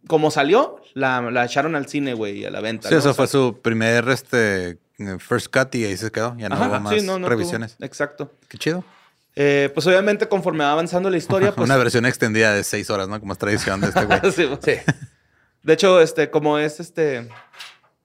[0.08, 2.88] como salió, la, la echaron al cine, güey, a la venta.
[2.88, 2.98] Sí, ¿no?
[2.98, 4.78] eso O sea, fue su primer este,
[5.20, 6.34] first cut y ahí se quedó.
[6.38, 7.28] Ya no ajá, hubo más sí, no, no tuvo.
[7.30, 7.76] revisiones.
[7.80, 8.32] Exacto.
[8.48, 8.84] Qué chido.
[9.36, 11.64] Eh, pues obviamente, conforme va avanzando la historia, pues.
[11.64, 13.20] Una versión extendida de seis horas, ¿no?
[13.20, 14.20] Como es tradición de este güey.
[14.32, 14.58] Sí, güey.
[14.62, 14.72] Sí.
[15.62, 17.28] De hecho, este, como es este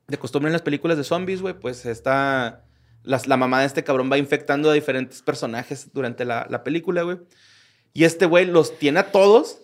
[0.07, 2.63] de costumbre en las películas de zombies, güey, pues está.
[3.03, 7.01] las- la mamá de este cabrón va infectando a diferentes personajes durante la, la película,
[7.03, 7.17] güey.
[7.93, 9.57] Y este güey los tiene a todos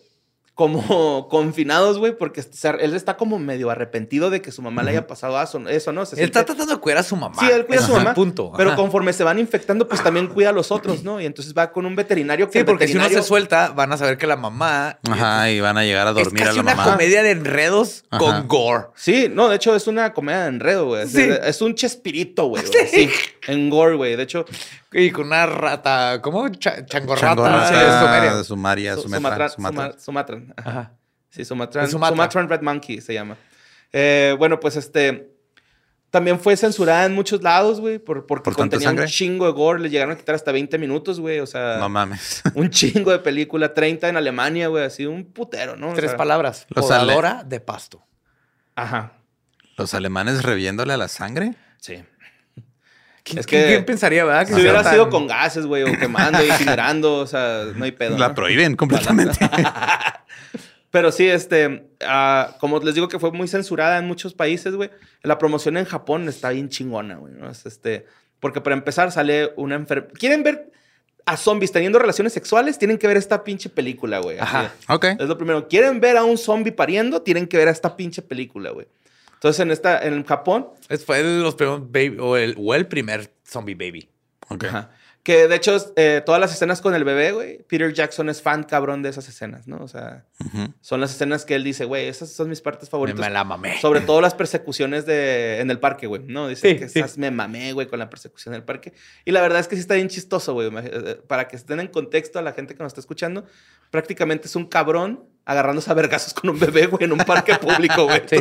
[0.59, 2.43] como confinados, güey, porque
[2.81, 6.05] él está como medio arrepentido de que su mamá le haya pasado eso, eso ¿no?
[6.05, 7.37] Se Él está tratando de cuidar a su mamá.
[7.39, 8.13] Sí, él cuida a su es mamá.
[8.13, 8.51] punto.
[8.57, 11.21] Pero conforme se van infectando, pues también cuida a los otros, ¿no?
[11.21, 13.97] Y entonces va con un veterinario que Sí, porque si uno se suelta, van a
[13.97, 16.75] saber que la mamá Ajá, y van a llegar a es dormir a la una
[16.75, 16.91] mamá.
[16.91, 18.19] comedia de enredos Ajá.
[18.19, 18.87] con gore.
[18.95, 21.03] Sí, no, de hecho es una comedia de enredo, güey.
[21.03, 21.29] Es- Sí.
[21.43, 22.63] Es un chespirito, güey.
[22.91, 23.09] Sí.
[23.47, 24.15] En gore, güey.
[24.17, 24.43] De hecho,
[24.91, 26.49] Y con una rata, ¿cómo?
[26.49, 27.27] Cha- changorrata.
[27.35, 28.43] Changorrata, Sí, es sumeria.
[28.43, 29.99] Sumaria, Su- Sumatra, Sumatran.
[29.99, 30.41] Sumatra.
[30.49, 30.67] Sumatran.
[30.67, 30.79] Ajá.
[30.79, 30.93] Ajá.
[31.31, 31.87] Sí, Sumatran.
[31.87, 32.15] Sumatra.
[32.15, 33.37] Sumatran Red Monkey se llama.
[33.93, 35.29] Eh, bueno, pues este.
[36.09, 39.79] También fue censurada en muchos lados, güey, por, porque ¿Por contenía un chingo de gore.
[39.79, 41.39] Le llegaron a quitar hasta 20 minutos, güey.
[41.39, 42.41] O sea, No mames.
[42.55, 43.75] un chingo de película.
[43.75, 44.83] 30 en Alemania, güey.
[44.85, 45.91] Así, un putero, ¿no?
[45.91, 46.65] O Tres sea, palabras.
[46.73, 48.03] Podadora de pasto.
[48.75, 49.13] Ajá.
[49.77, 51.53] ¿Los alemanes reviéndole a la sangre?
[51.77, 52.03] Sí.
[53.23, 54.47] ¿Quién, Es que- ¿quién pensaría, verdad?
[54.47, 57.85] Que Si hubiera sea sido tan- con gases, güey, o quemando, incinerando, o sea, no
[57.85, 58.17] hay pedo.
[58.17, 58.33] La ¿no?
[58.33, 59.37] prohíben completamente.
[60.91, 64.89] Pero sí, este, ah, como les digo que fue muy censurada en muchos países, güey.
[65.21, 67.33] La promoción en Japón está bien chingona, güey.
[67.33, 67.49] ¿no?
[67.49, 68.05] Es, este,
[68.39, 70.11] porque para empezar sale una enfermedad.
[70.17, 70.71] ¿Quieren ver
[71.25, 72.79] a zombies teniendo relaciones sexuales?
[72.79, 74.39] Tienen que ver esta pinche película, güey.
[74.39, 74.73] Ajá.
[74.87, 75.05] ok.
[75.19, 75.67] es lo primero.
[75.67, 77.21] ¿Quieren ver a un zombie pariendo?
[77.21, 78.87] Tienen que ver a esta pinche película, güey.
[79.35, 82.87] Entonces, en esta, en Japón, Es- Fue de los primeros baby, o el, o el
[82.87, 84.09] primer zombie baby.
[84.49, 84.63] ok.
[84.65, 84.89] Ajá.
[85.29, 88.63] Que de hecho, eh, todas las escenas con el bebé, güey, Peter Jackson es fan
[88.63, 89.77] cabrón de esas escenas, ¿no?
[89.77, 90.25] O sea,
[90.81, 93.19] son las escenas que él dice, güey, esas son mis partes favoritas.
[93.19, 93.79] me la mamé.
[93.79, 96.23] Sobre todo las persecuciones de, en el parque, güey.
[96.25, 96.97] No, dice Sí, que sí.
[96.97, 98.91] esas me mamé, güey, con la persecución en el parque.
[99.23, 100.71] Y la verdad es que sí está bien chistoso, güey.
[100.75, 103.45] Eh, Para que estén en contexto a la gente que nos está escuchando,
[103.91, 108.05] prácticamente es un cabrón agarrándose a vergazos con un bebé, güey, en un parque público,
[108.05, 108.23] güey.
[108.29, 108.37] Sí.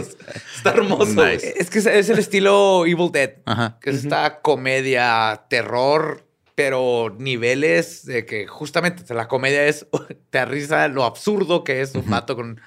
[0.57, 1.23] Está hermoso.
[1.23, 1.53] Nice.
[1.59, 3.35] Es que es, el estilo Evil Dead.
[3.45, 3.79] Ajá.
[3.79, 6.28] Que es esta comedia, terror,
[6.59, 9.87] pero niveles de que justamente la comedia es,
[10.31, 12.61] te risa lo absurdo que es un vato con...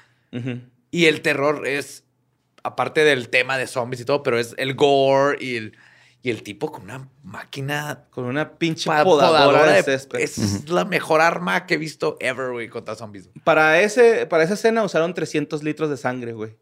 [0.91, 2.05] Y el terror es,
[2.63, 5.77] aparte del tema de zombies y todo, pero es el gore y el,
[6.21, 10.19] y el tipo con una máquina Con una pinche podadora, de de- césped.
[10.21, 13.29] Es la mejor arma que he visto ever, güey, contra zombies.
[13.43, 16.55] Para, ese, para esa escena usaron 300 litros de sangre, güey.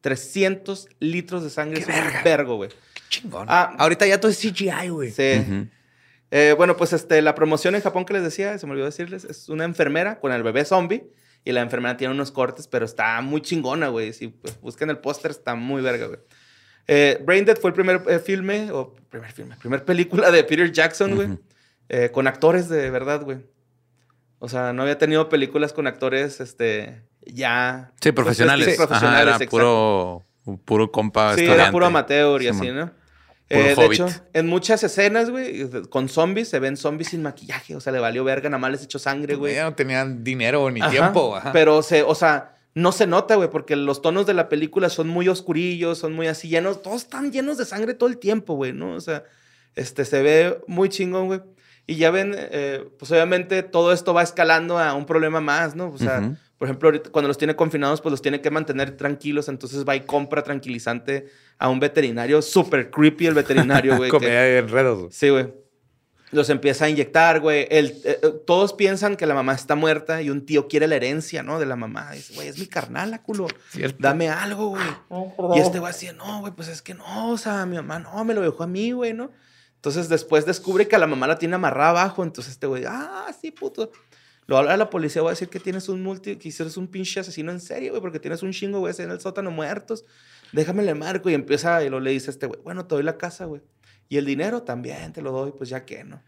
[0.00, 1.76] 300 litros de sangre.
[1.76, 2.22] ¡Qué es un verga!
[2.24, 2.70] vergo, güey.
[2.94, 3.46] Qué chingón.
[3.48, 3.76] Ah.
[3.78, 5.12] Ahorita ya todo es CGI, güey.
[5.12, 5.38] Sí.
[5.40, 5.68] Ujú.
[6.36, 9.22] Eh, bueno, pues este, la promoción en Japón que les decía, se me olvidó decirles,
[9.22, 11.08] es una enfermera con el bebé zombie.
[11.44, 14.12] Y la enfermera tiene unos cortes, pero está muy chingona, güey.
[14.12, 16.18] Si pues, buscan el póster, está muy verga, güey.
[16.88, 20.72] Eh, Brain Dead fue el primer eh, filme, o primer filme, primer película de Peter
[20.72, 21.38] Jackson, güey.
[21.88, 23.38] Eh, con actores de verdad, güey.
[24.40, 27.92] O sea, no había tenido películas con actores, este, ya...
[28.00, 28.66] Sí, profesionales.
[28.66, 30.24] pues, profesionales, era puro
[30.64, 32.76] puro compa Sí, era puro amateur y Sí, así, man.
[32.76, 33.03] ¿no?
[33.54, 37.76] Eh, de hecho, en muchas escenas, güey, con zombies, se ven zombies sin maquillaje.
[37.76, 39.54] O sea, le valió verga, nada más les echó sangre, güey.
[39.54, 41.36] Ya no tenían dinero ni Ajá, tiempo.
[41.36, 41.52] ajá.
[41.52, 45.08] Pero, se, o sea, no se nota, güey, porque los tonos de la película son
[45.08, 48.72] muy oscurillos, son muy así llenos, todos están llenos de sangre todo el tiempo, güey,
[48.72, 48.94] ¿no?
[48.94, 49.24] O sea,
[49.76, 51.40] este, se ve muy chingón, güey.
[51.86, 55.90] Y ya ven, eh, pues obviamente todo esto va escalando a un problema más, ¿no?
[55.90, 56.36] O sea.
[56.64, 59.96] Por ejemplo, ahorita cuando los tiene confinados, pues los tiene que mantener tranquilos, entonces va
[59.96, 61.26] y compra tranquilizante
[61.58, 64.08] a un veterinario, súper creepy el veterinario, güey.
[64.08, 64.98] Comida de enredos.
[64.98, 65.12] güey.
[65.12, 65.52] Sí, güey.
[66.30, 67.66] Los empieza a inyectar, güey.
[67.70, 70.96] El- eh, eh, todos piensan que la mamá está muerta y un tío quiere la
[70.96, 71.60] herencia, ¿no?
[71.60, 72.12] De la mamá.
[72.12, 73.46] Dice, güey, es mi carnal, la culo.
[73.68, 73.98] Cierto.
[74.00, 74.82] Dame algo, güey.
[75.56, 78.24] Y este güey así, no, güey, pues es que no, o sea, mi mamá no,
[78.24, 79.30] me lo dejó a mí, güey, ¿no?
[79.76, 82.24] Entonces después descubre que a la mamá la tiene amarrada abajo.
[82.24, 83.92] Entonces este güey, ah, sí, puto.
[84.46, 87.20] Lo habla la policía, voy a decir que tienes un multi, que eres un pinche
[87.20, 90.04] asesino en serio, güey, porque tienes un chingo, güey, en el sótano muertos.
[90.52, 93.04] Déjame le marco y empieza, y lo le dice a este güey, bueno, te doy
[93.04, 93.62] la casa, güey.
[94.08, 96.22] Y el dinero también te lo doy, pues ya que, ¿no?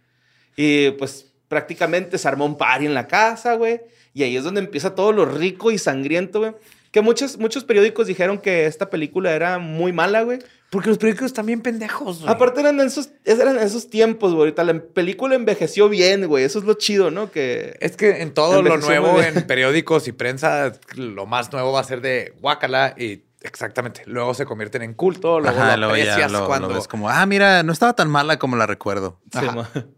[0.57, 3.81] Y pues prácticamente se armó un party en la casa, güey.
[4.15, 6.53] Y ahí es donde empieza todo lo rico y sangriento, güey.
[6.91, 10.39] Que muchos, muchos periódicos dijeron que esta película era muy mala, güey.
[10.71, 12.33] Porque los periódicos también pendejos, güey.
[12.33, 14.41] Aparte eran esos, eran esos tiempos, güey.
[14.41, 16.45] Ahorita la película envejeció bien, güey.
[16.45, 17.31] Eso es lo chido, ¿no?
[17.31, 17.77] Que...
[17.81, 21.85] Es que en todo lo nuevo, en periódicos y prensa, lo más nuevo va a
[21.85, 24.03] ser de guácala y exactamente.
[24.07, 26.69] Luego se convierten en culto, luego Ajá, lo aprecias lo, lo cuando...
[26.69, 29.21] ves como, ah, mira, no estaba tan mala como la recuerdo.
[29.33, 29.47] Sí,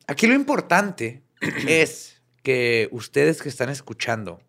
[0.06, 1.22] Aquí lo importante
[1.66, 4.40] es que ustedes que están escuchando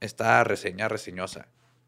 [0.00, 1.46] esta reseña reseñosa,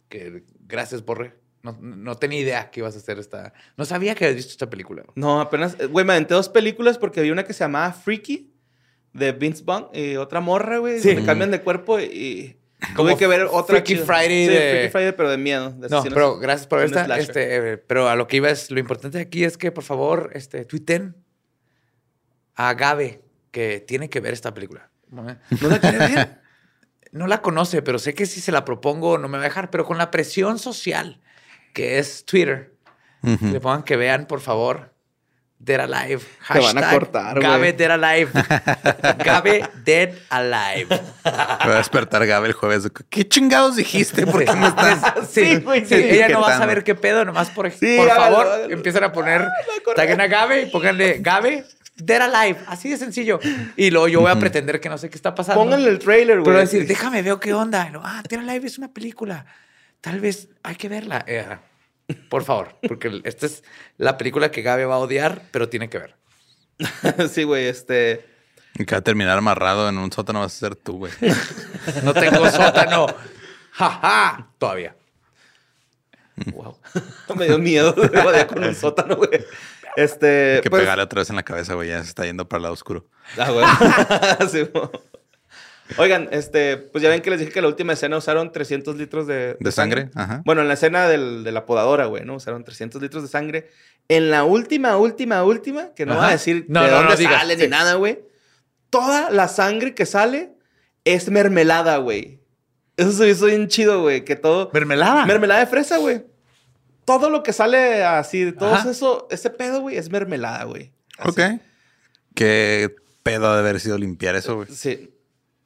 [0.09, 1.35] que gracias, Borre.
[1.65, 3.53] No, no tenía idea que ibas a hacer esta.
[3.77, 5.03] No sabía que habías visto esta película.
[5.17, 5.77] No, apenas...
[5.81, 8.53] eh, Güey, me aventé dos películas porque vi una que se llamaba Freaky,
[9.13, 11.01] de Vince Vaughn, y otra morra, güey.
[11.01, 11.09] Sí.
[11.15, 12.57] donde cambian de cuerpo y...
[12.95, 13.77] Como Tuve que ver otra...
[13.77, 13.97] Freaky.
[13.97, 15.71] Friday Sí, de- Freaky Friday, pero de miedo.
[15.71, 17.19] de No, pero gracias por ver esta.
[17.19, 20.31] Este, eh, pero a lo que iba es, lo importante aquí es que, por favor,
[20.35, 21.17] este, tuiten
[22.57, 24.91] a Gabe que tiene que ver esta película.
[25.11, 26.45] ¿No la quiere ver?
[27.13, 29.71] No la conoce, pero sé que si se la propongo no me va a dejar.
[29.71, 31.21] Pero con la presión social
[31.75, 32.73] que es Twitter,
[33.23, 33.47] Ujú.
[33.49, 34.95] le pongan que vean, por favor,
[35.59, 36.23] Dead Alive.
[36.53, 37.47] Te van a Hashtag cortar, güey.
[37.47, 38.31] Gabe Dead Alive.
[39.25, 40.87] Gabe Dead Alive.
[41.25, 42.89] Me va a despertar Gabe el jueves.
[43.09, 44.27] ¿Qué chingados dijiste?
[44.27, 45.29] ¿Por qué me estás...?
[45.31, 46.03] Sí, Sí, güey, sí, sí.
[46.11, 49.43] ella no va a saber qué pedo, nomás por, Sí, por favor, empiezan a poner,
[49.81, 49.97] acordé.
[49.97, 51.65] taguen a Gabe y pónganle Gabe,
[51.97, 53.41] Dead Alive, así de sencillo.
[53.77, 55.63] Y luego yo voy a pretender que no sé qué está pasando.
[55.63, 56.45] Pónganle el trailer, güey.
[56.47, 57.87] Pero decir, déjame veo qué onda.
[57.89, 59.47] Y luego, ah, Dead Alive es una película.
[60.05, 61.25] Tal vez hay que verla.
[61.27, 61.57] Eh,
[62.29, 63.65] por favor, porque esta es
[63.97, 66.17] la película que Gabe va a odiar, pero tiene que ver.
[67.31, 68.29] sí, güey, este...
[68.75, 71.13] Y que va a terminar amarrado en un sótano vas a ser tú, güey.
[72.03, 73.07] No tengo sótano.
[73.71, 74.49] Jaja.
[74.59, 74.95] Todavía.
[76.53, 76.77] Wow.
[77.37, 79.47] Me dio miedo de con un sótano, güey.
[79.97, 80.57] Este.
[80.57, 81.89] Hay que pues- pegarle otra vez en la cabeza, güey.
[81.89, 83.07] Ya se está yendo para el lado oscuro.
[83.39, 83.67] Ah, güey.
[84.51, 84.69] Sí.
[85.99, 89.27] Oigan, este, pues ya ven que les dije que la última escena usaron 300 litros
[89.27, 90.11] de, ¿De sangre?
[90.15, 90.43] Ajá.
[90.45, 92.35] Bueno, en la escena del- de la podadora, güey, ¿no?
[92.37, 93.71] Usaron 300 litros de sangre.
[94.09, 96.21] En la última, última, última, que no Ajá.
[96.23, 97.63] va a decir No, de no, dónde no digas, sale sí.
[97.63, 98.21] ni nada, güey.
[98.91, 100.53] Toda la sangre que sale
[101.05, 102.41] es mermelada, güey.
[102.97, 104.25] Eso se hizo bien chido, güey.
[104.25, 104.71] Que todo.
[104.73, 105.27] Mermelada.
[105.27, 106.25] Mermelada de fresa, güey.
[107.05, 108.91] Todo lo que sale así, todo Ajá.
[108.91, 110.93] eso, ese pedo, güey, es mermelada, güey.
[111.19, 111.31] Así.
[111.31, 111.41] Ok.
[112.35, 114.69] Qué pedo de haber sido limpiar eso, güey.
[114.71, 115.14] Sí.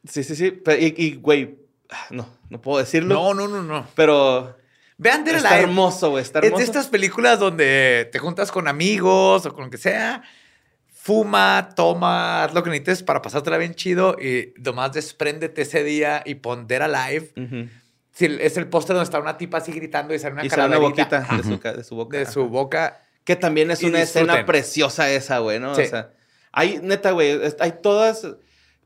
[0.07, 0.62] Sí, sí, sí.
[0.78, 1.59] Y, güey,
[1.90, 3.14] ah, no, no puedo decirlo.
[3.14, 3.86] no, no, no, no.
[3.94, 4.57] Pero
[4.96, 5.64] Vean Dead está Alive.
[5.64, 6.22] hermoso, güey.
[6.22, 6.59] Está Es hermoso.
[6.61, 10.22] de estas películas donde te juntas con amigos o con lo que sea,
[10.86, 16.22] fuma, toma, haz lo que necesites para pasártela bien chido y nomás despréndete ese día
[16.24, 17.32] y pon Dead Alive.
[17.36, 17.68] Ujú.
[18.12, 20.51] Si el- es el póster donde está una tipa así gritando y sale una Y
[20.51, 22.18] sale una boquita de su, de su boca.
[22.18, 23.01] de su boca.
[23.24, 25.74] Que también es una escena preciosa esa, güey, ¿no?
[25.74, 25.82] Sí.
[25.82, 26.11] O sea,
[26.51, 28.26] hay, neta, güey, es- hay todas...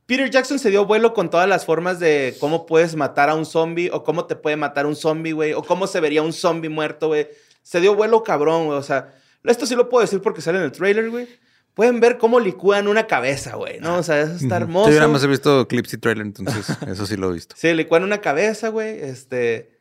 [0.06, 3.46] Peter Jackson se dio vuelo con todas las formas de cómo puedes matar a un
[3.46, 6.68] zombie o cómo te puede matar un zombie, güey, o cómo se vería un zombie
[6.68, 7.28] muerto, güey.
[7.62, 8.78] Se dio vuelo cabrón, güey.
[8.78, 11.28] O sea, esto sí lo puedo decir porque sale en el trailer, güey.
[11.74, 13.96] Pueden ver cómo licúan una cabeza, güey, ¿no?
[13.96, 14.88] O sea, eso está hermoso.
[14.88, 17.54] Sí, yo nada más he visto clips y trailer, entonces eso sí lo he visto.
[17.56, 19.00] Sí, licuan una cabeza, güey.
[19.00, 19.78] Este.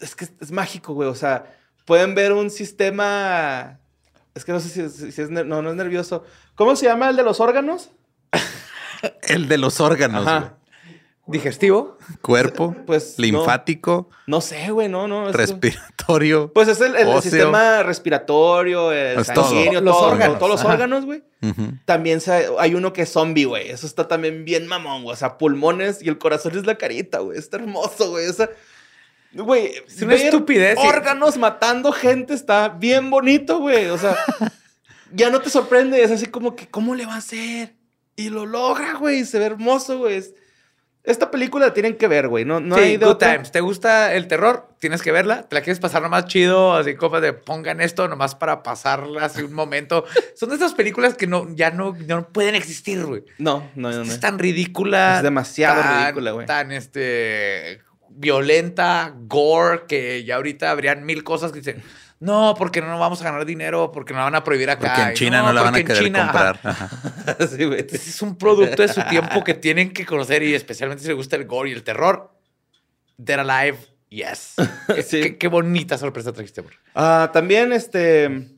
[0.00, 1.08] Es que es, mágico, güey.
[1.08, 1.54] O sea,
[1.84, 3.78] pueden ver un sistema.
[4.34, 5.28] Es que no sé si, si- es.
[5.30, 6.24] No, no es nervioso.
[6.54, 7.90] ¿Cómo se llama el de los órganos?
[9.22, 10.54] El de los órganos, Ajá.
[11.26, 11.98] Digestivo.
[12.22, 15.28] Cuerpo, Pues, linfático, No sé, güey, no, no.
[15.28, 16.50] es- respiratorio.
[16.54, 19.44] Pues es el, sistema respiratorio, el Es todo.
[19.44, 20.72] sanguíneo, Los todo, órganos, Todos los ajá.
[20.72, 21.22] órganos, güey.
[21.84, 23.68] También se- hay uno que es zombie, güey.
[23.68, 25.12] Eso está también bien mamón, güey.
[25.12, 27.38] O sea, pulmones y el corazón es la carita, güey.
[27.38, 28.26] Está hermoso, güey.
[28.28, 28.48] O sea,
[29.34, 30.78] Güey, Es una estupidez.
[30.78, 33.88] Órganos matando gente está bien bonito, güey.
[33.88, 34.16] O sea,
[35.12, 36.02] ya no te sorprende.
[36.02, 37.74] Es así como que, ¿cómo le va a hacer?
[38.18, 39.24] Y lo logra, güey.
[39.24, 40.16] Se ve hermoso, güey.
[40.16, 40.34] Es-
[41.04, 42.44] Esta película la tienen que ver, güey.
[42.44, 43.32] No, no sí, hay de Good otra.
[43.32, 43.50] Times.
[43.52, 44.68] ¿Te gusta el terror?
[44.78, 45.44] Tienes que verla.
[45.48, 46.74] ¿Te la quieres pasar nomás chido?
[46.74, 50.04] Así como de pongan esto nomás para pasarla así un momento.
[50.36, 53.24] Son de esas películas que no, ya no, no pueden existir, güey.
[53.38, 54.04] No, no, no.
[54.04, 54.12] no.
[54.12, 55.18] Es tan ridícula.
[55.18, 56.46] Es demasiado tan- ridícula, güey.
[56.46, 61.82] Tan este violenta, gore, que ya ahorita habrían mil cosas que dicen.
[62.20, 64.88] No, porque no vamos a ganar dinero, porque no la van a prohibir acá.
[64.94, 66.60] Porque en China no, la van a querer China, comprar.
[66.64, 66.88] Ajá.
[67.46, 71.16] sí, es un producto de su tiempo que tienen que conocer y especialmente si les
[71.16, 72.32] gusta el gore y el terror.
[73.16, 74.54] Dead Alive, yes.
[74.94, 75.20] Qué- Sí.
[75.20, 76.74] qué, qué bonita sorpresa trajiste, bro.
[76.94, 78.48] Ah, también, este.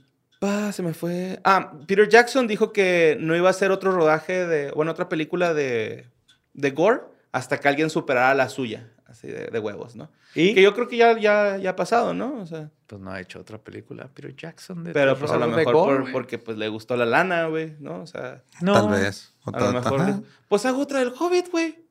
[0.41, 1.39] Ah, se me fue.
[1.45, 4.71] Ah, Peter Jackson dijo que no iba a hacer otro rodaje de.
[4.71, 6.07] Bueno, otra película de.
[6.55, 7.01] de Gore
[7.33, 8.89] hasta que alguien superara la suya.
[9.11, 10.09] Así de, de huevos, ¿no?
[10.37, 10.55] ¿Y?
[10.55, 12.41] Que yo creo que ya, ya, ya ha pasado, ¿no?
[12.41, 12.71] O sea.
[12.87, 14.85] Pues no ha hecho otra película, Peter Jackson.
[14.85, 15.73] De Pero pues a lo mejor
[16.05, 18.03] por- porque pues le gustó la lana, güey, ¿no?
[18.03, 18.73] O sea, No.
[18.75, 19.33] Tal vez.
[19.45, 20.01] O a lo mejor.
[20.07, 20.15] le-
[20.49, 21.85] Pues hago otra del Hobbit, güey.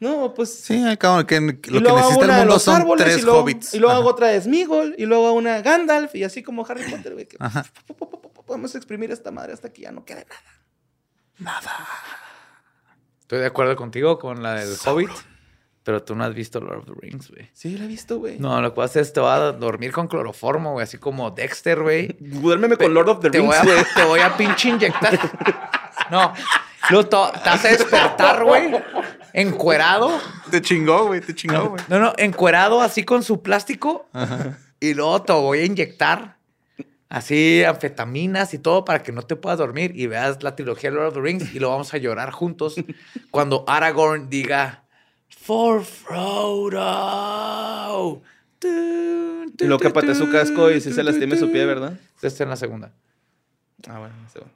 [0.00, 0.52] No, pues.
[0.54, 3.74] Sí, al cabo, que, lo que necesita el mundo son árboles tres y luego, hobbits.
[3.74, 6.90] y luego hago otra de Smeagol y luego hago una Gandalf y así como Harry
[6.90, 7.26] Potter, güey.
[7.26, 7.64] que Ajá.
[8.46, 10.26] Podemos exprimir esta madre hasta que ya no quede
[11.38, 11.60] nada.
[13.20, 15.10] Estoy de acuerdo contigo con la del Hobbit,
[15.90, 17.50] pero tú no has visto Lord of the Rings, güey.
[17.52, 18.38] Sí, la he visto, güey.
[18.38, 21.82] No, lo que hacer es te vas a dormir con cloroformo, güey, así como Dexter,
[21.82, 22.14] güey.
[22.20, 25.18] Duérmeme con Lord of the te Rings, voy, a, te voy a pinche inyectar.
[26.10, 26.32] No.
[26.90, 28.72] Luego te vas a despertar, güey.
[29.32, 30.18] Encuerado.
[30.50, 31.82] Te chingó, güey, te chingó, güey.
[31.88, 34.08] No, no, encuerado así con su plástico.
[34.78, 36.36] Y luego te voy a inyectar
[37.08, 40.96] así anfetaminas y todo para que no te puedas dormir y veas la trilogía de
[40.96, 42.76] Lord of the Rings y lo vamos a llorar juntos
[43.30, 44.84] cuando Aragorn diga
[45.50, 46.70] For Frodo.
[48.62, 51.98] Y luego que patee su casco y si se lastime su pie, ¿verdad?
[52.14, 52.92] Esta es en la segunda.
[53.88, 54.48] Ah, bueno, bueno.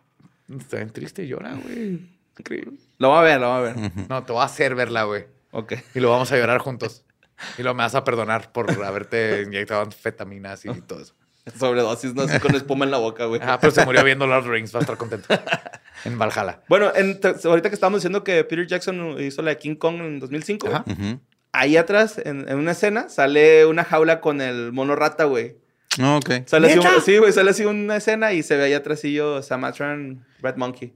[0.62, 2.00] Está bien triste y llora, güey.
[2.38, 2.78] Increíble.
[2.98, 3.74] Lo va a ver, lo va a ver.
[4.08, 5.26] No, te voy a hacer verla, güey.
[5.50, 5.72] Ok.
[5.96, 7.04] Y lo vamos a llorar juntos.
[7.58, 11.16] Y lo me vas a perdonar por haberte inyectado anfetaminas y todo eso.
[11.58, 12.22] Sobredosis, ¿no?
[12.22, 13.40] Así con espuma en la boca, güey.
[13.42, 14.74] Ajá, pero se murió viendo Lord Rings.
[14.74, 15.28] Va a estar contento.
[16.04, 16.60] En Valhalla.
[16.68, 20.20] Bueno, en- ahorita que estábamos diciendo que Peter Jackson hizo la de King Kong en
[20.20, 20.84] 2005, Ajá.
[20.86, 21.18] Ujú.
[21.52, 25.56] ahí atrás, en, en una escena, sale una jaula con el mono rata, güey.
[25.96, 26.30] No, ok.
[26.44, 26.96] Sale así, ¿Neta?
[26.96, 30.92] un- sí, güey, sale así una escena y se ve ahí atrasillo Samatran Red Monkey.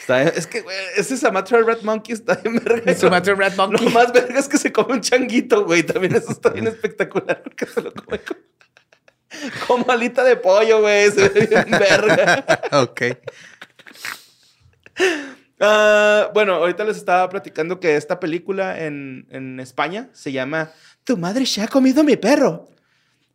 [0.00, 2.92] Está- es que, güey, ese Samatran Red Monkey está bien verga.
[2.96, 3.84] Sumatra Red Monkey.
[3.84, 5.84] Lo más verga es que se come un changuito, güey.
[5.84, 8.40] También eso está bien espectacular porque se lo come como,
[9.66, 11.10] como alita de pollo, güey.
[11.10, 12.44] Se ve bien verga.
[12.72, 13.02] ok.
[15.60, 20.70] Ah, bueno, ahorita les estaba platicando que esta película en, en España se llama
[21.04, 22.68] Tu madre se ha comido mi perro.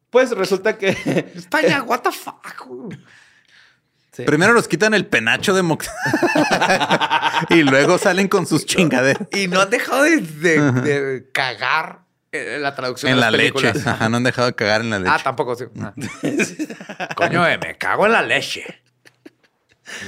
[0.09, 0.89] Pues resulta que.
[1.35, 2.67] España, what the fuck.
[4.11, 4.23] Sí.
[4.23, 5.89] Primero nos quitan el penacho de Mox.
[7.49, 9.27] y luego salen con sus chingaderas.
[9.33, 12.05] Y no han dejado de, de- de cagar
[12.36, 13.71] en la traducción En de la leche.
[13.86, 15.11] Ajá, no han dejado de cagar en la leche.
[15.13, 15.55] Ah, tampoco.
[15.55, 15.65] Sí.
[16.97, 17.09] Ah.
[17.15, 18.63] Coño, eh, me cago en la leche.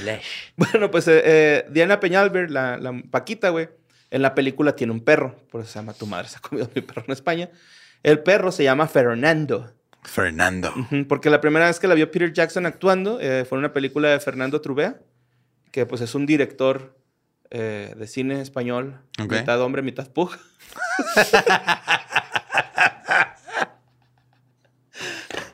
[0.04, 0.52] Leche.
[0.56, 3.68] Bueno, pues eh, eh, Diana Peñalver, la, la Paquita, güey,
[4.10, 5.36] en la película tiene un perro.
[5.50, 7.48] Por eso se llama Tu madre se ha comido mi perro en España.
[8.02, 9.72] El perro se llama Fernando.
[10.02, 10.72] Fernando.
[11.08, 14.08] Porque la primera vez que la vio Peter Jackson actuando eh, fue en una película
[14.08, 14.96] de Fernando Trubea,
[15.72, 16.96] que pues es un director
[17.50, 19.32] eh, de cine español, Ok.
[19.32, 20.30] mitad hombre, mitad pug.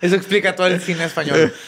[0.05, 1.53] Eso explica todo el cine español.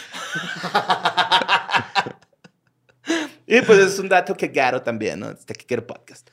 [3.46, 5.30] Y pues es un dato que garo también, ¿no?
[5.30, 6.28] Este que quiere podcast.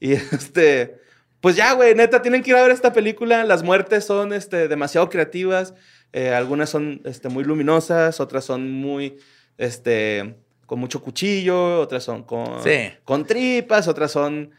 [0.00, 0.98] Y este,
[1.42, 3.44] pues ya, güey, neta, tienen que ir a ver esta película.
[3.44, 5.74] Las muertes son este, demasiado creativas.
[6.14, 9.18] Eh, algunas son este, muy luminosas, otras son muy,
[9.58, 12.90] este, con mucho cuchillo, otras son con, Sí.
[13.04, 14.50] con tripas, otras son...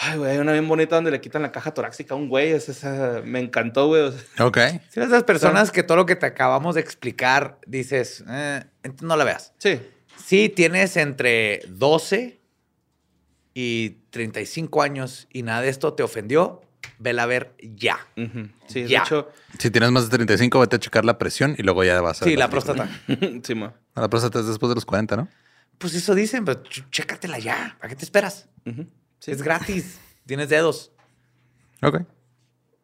[0.00, 2.50] Ay, güey, hay una bien bonita donde le quitan la caja torácica a un güey.
[2.52, 4.02] Es esa, me encantó, güey.
[4.02, 4.58] o sea, Ok.
[4.58, 8.64] Si eres de esas personas que todo lo que te acabamos de explicar dices, eh,
[9.02, 9.52] no la veas.
[9.58, 9.80] sí.
[10.24, 12.40] Si tienes entre 12
[13.52, 16.62] y 35 años y nada de esto te ofendió,
[16.98, 17.98] vela a ver ya.
[18.66, 19.00] Sí, Ya.
[19.00, 19.28] de hecho...
[19.58, 22.24] Si tienes más de 35, vete a checar la presión y luego ya vas a.
[22.24, 22.88] Sí, la próstata.
[23.42, 23.74] sí, ma.
[23.94, 25.28] La próstata es después de los 40, ¿no?
[25.78, 27.76] Pues eso dicen, pero ch- chécatela ya.
[27.78, 28.48] ¿Para qué te esperas?
[28.66, 28.86] Ujú.
[29.24, 29.30] Sí.
[29.32, 29.98] Es gratis.
[30.26, 30.92] Tienes dedos.
[31.82, 32.02] Ok.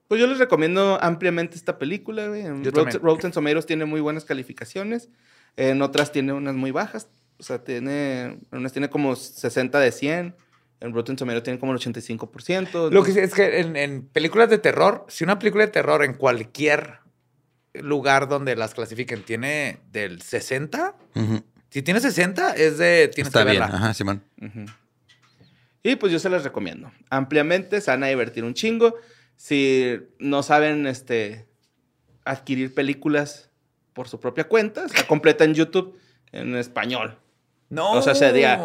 [0.09, 2.41] Pues yo les recomiendo ampliamente esta película, güey.
[2.43, 3.03] En Yo Rotten también.
[3.03, 5.09] Rotten Tomatoes tiene muy buenas calificaciones.
[5.57, 7.09] En otras tiene unas muy bajas.
[7.39, 8.23] O sea, tiene...
[8.25, 10.37] en Unas tiene como 60 de 100.
[10.81, 12.91] En Rotten Tomatoes tiene como el 85%.
[12.91, 16.03] Lo que sí es que en, en películas de terror, si una película de terror
[16.03, 17.01] en cualquier
[17.75, 21.45] lugar donde las clasifiquen tiene del 60, Ujú.
[21.69, 23.63] si tiene 60 es de tienes Está que bien.
[23.63, 23.77] verla.
[23.77, 24.25] Ajá, Simón.
[24.41, 24.65] Ujú.
[25.83, 26.93] Y pues yo se las recomiendo.
[27.09, 28.97] Ampliamente, se van a divertir un chingo.
[29.37, 31.49] Si no saben este,
[32.25, 33.51] adquirir películas
[33.95, 35.99] por su propia cuenta, está completa en YouTube
[36.33, 37.19] en español.
[37.71, 37.93] No.
[37.93, 38.57] O sea, sería-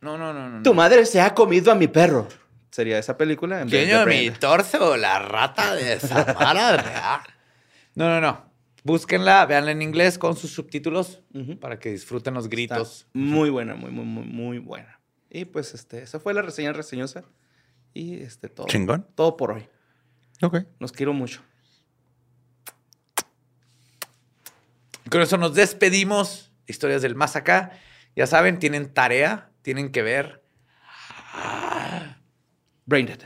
[0.00, 0.62] No, no, no, no.
[0.62, 2.28] Tu madre se ha comido a mi perro.
[2.70, 3.60] Sería esa película.
[3.62, 7.24] En de mi torso, la rata de Samara.
[7.96, 8.48] no, no, no.
[8.84, 11.20] Búsquenla, véanla en inglés con sus subtítulos
[11.60, 13.06] para que disfruten los Está gritos.
[13.12, 14.99] muy buena, muy, muy, muy, muy buena.
[15.30, 17.22] Y pues este, esa fue la reseña reseñosa.
[17.94, 18.66] Y este, todo.
[18.66, 19.06] Chingón.
[19.14, 19.68] Todo por hoy.
[20.42, 20.58] Ok.
[20.78, 21.40] Los quiero mucho.
[25.10, 26.52] Con eso nos despedimos.
[26.66, 27.72] Historias del más acá.
[28.16, 30.42] Ya saben, tienen tarea, tienen que ver
[32.86, 33.20] Braindead.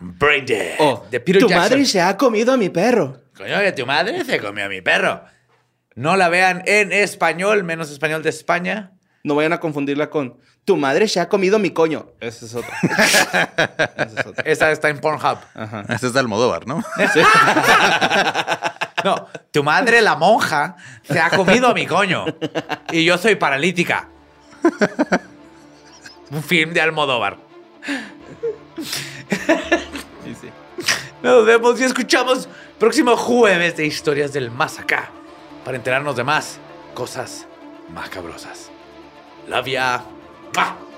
[0.00, 1.70] Braindead Oh, de Peter tu Jackson.
[1.70, 3.20] madre se ha comido a mi perro.
[3.36, 5.24] Coño, que tu madre se comió a mi perro.
[5.94, 8.92] No la vean en español, menos español de España.
[9.24, 12.06] No vayan a confundirla con tu madre se ha comido mi coño.
[12.20, 12.76] Esa es otra.
[13.96, 14.44] Esa es otra.
[14.44, 15.38] Esa está en Pornhub.
[15.54, 15.84] Ajá.
[15.88, 16.82] Este es de Almodóvar, ¿no?
[17.12, 17.20] Sí.
[19.02, 22.26] No, tu madre, la monja, se ha comido mi coño.
[22.92, 24.08] Y yo soy paralítica.
[26.30, 27.38] Un film de Almodóvar.
[30.24, 30.50] Sí, sí.
[31.22, 32.46] Nos vemos y escuchamos
[32.78, 35.10] próximo jueves de historias del más acá.
[35.64, 36.58] Para enterarnos de más
[36.94, 37.46] cosas
[37.94, 38.70] macabrosas.
[39.48, 40.04] Love ya.
[40.54, 40.89] ¡Mua!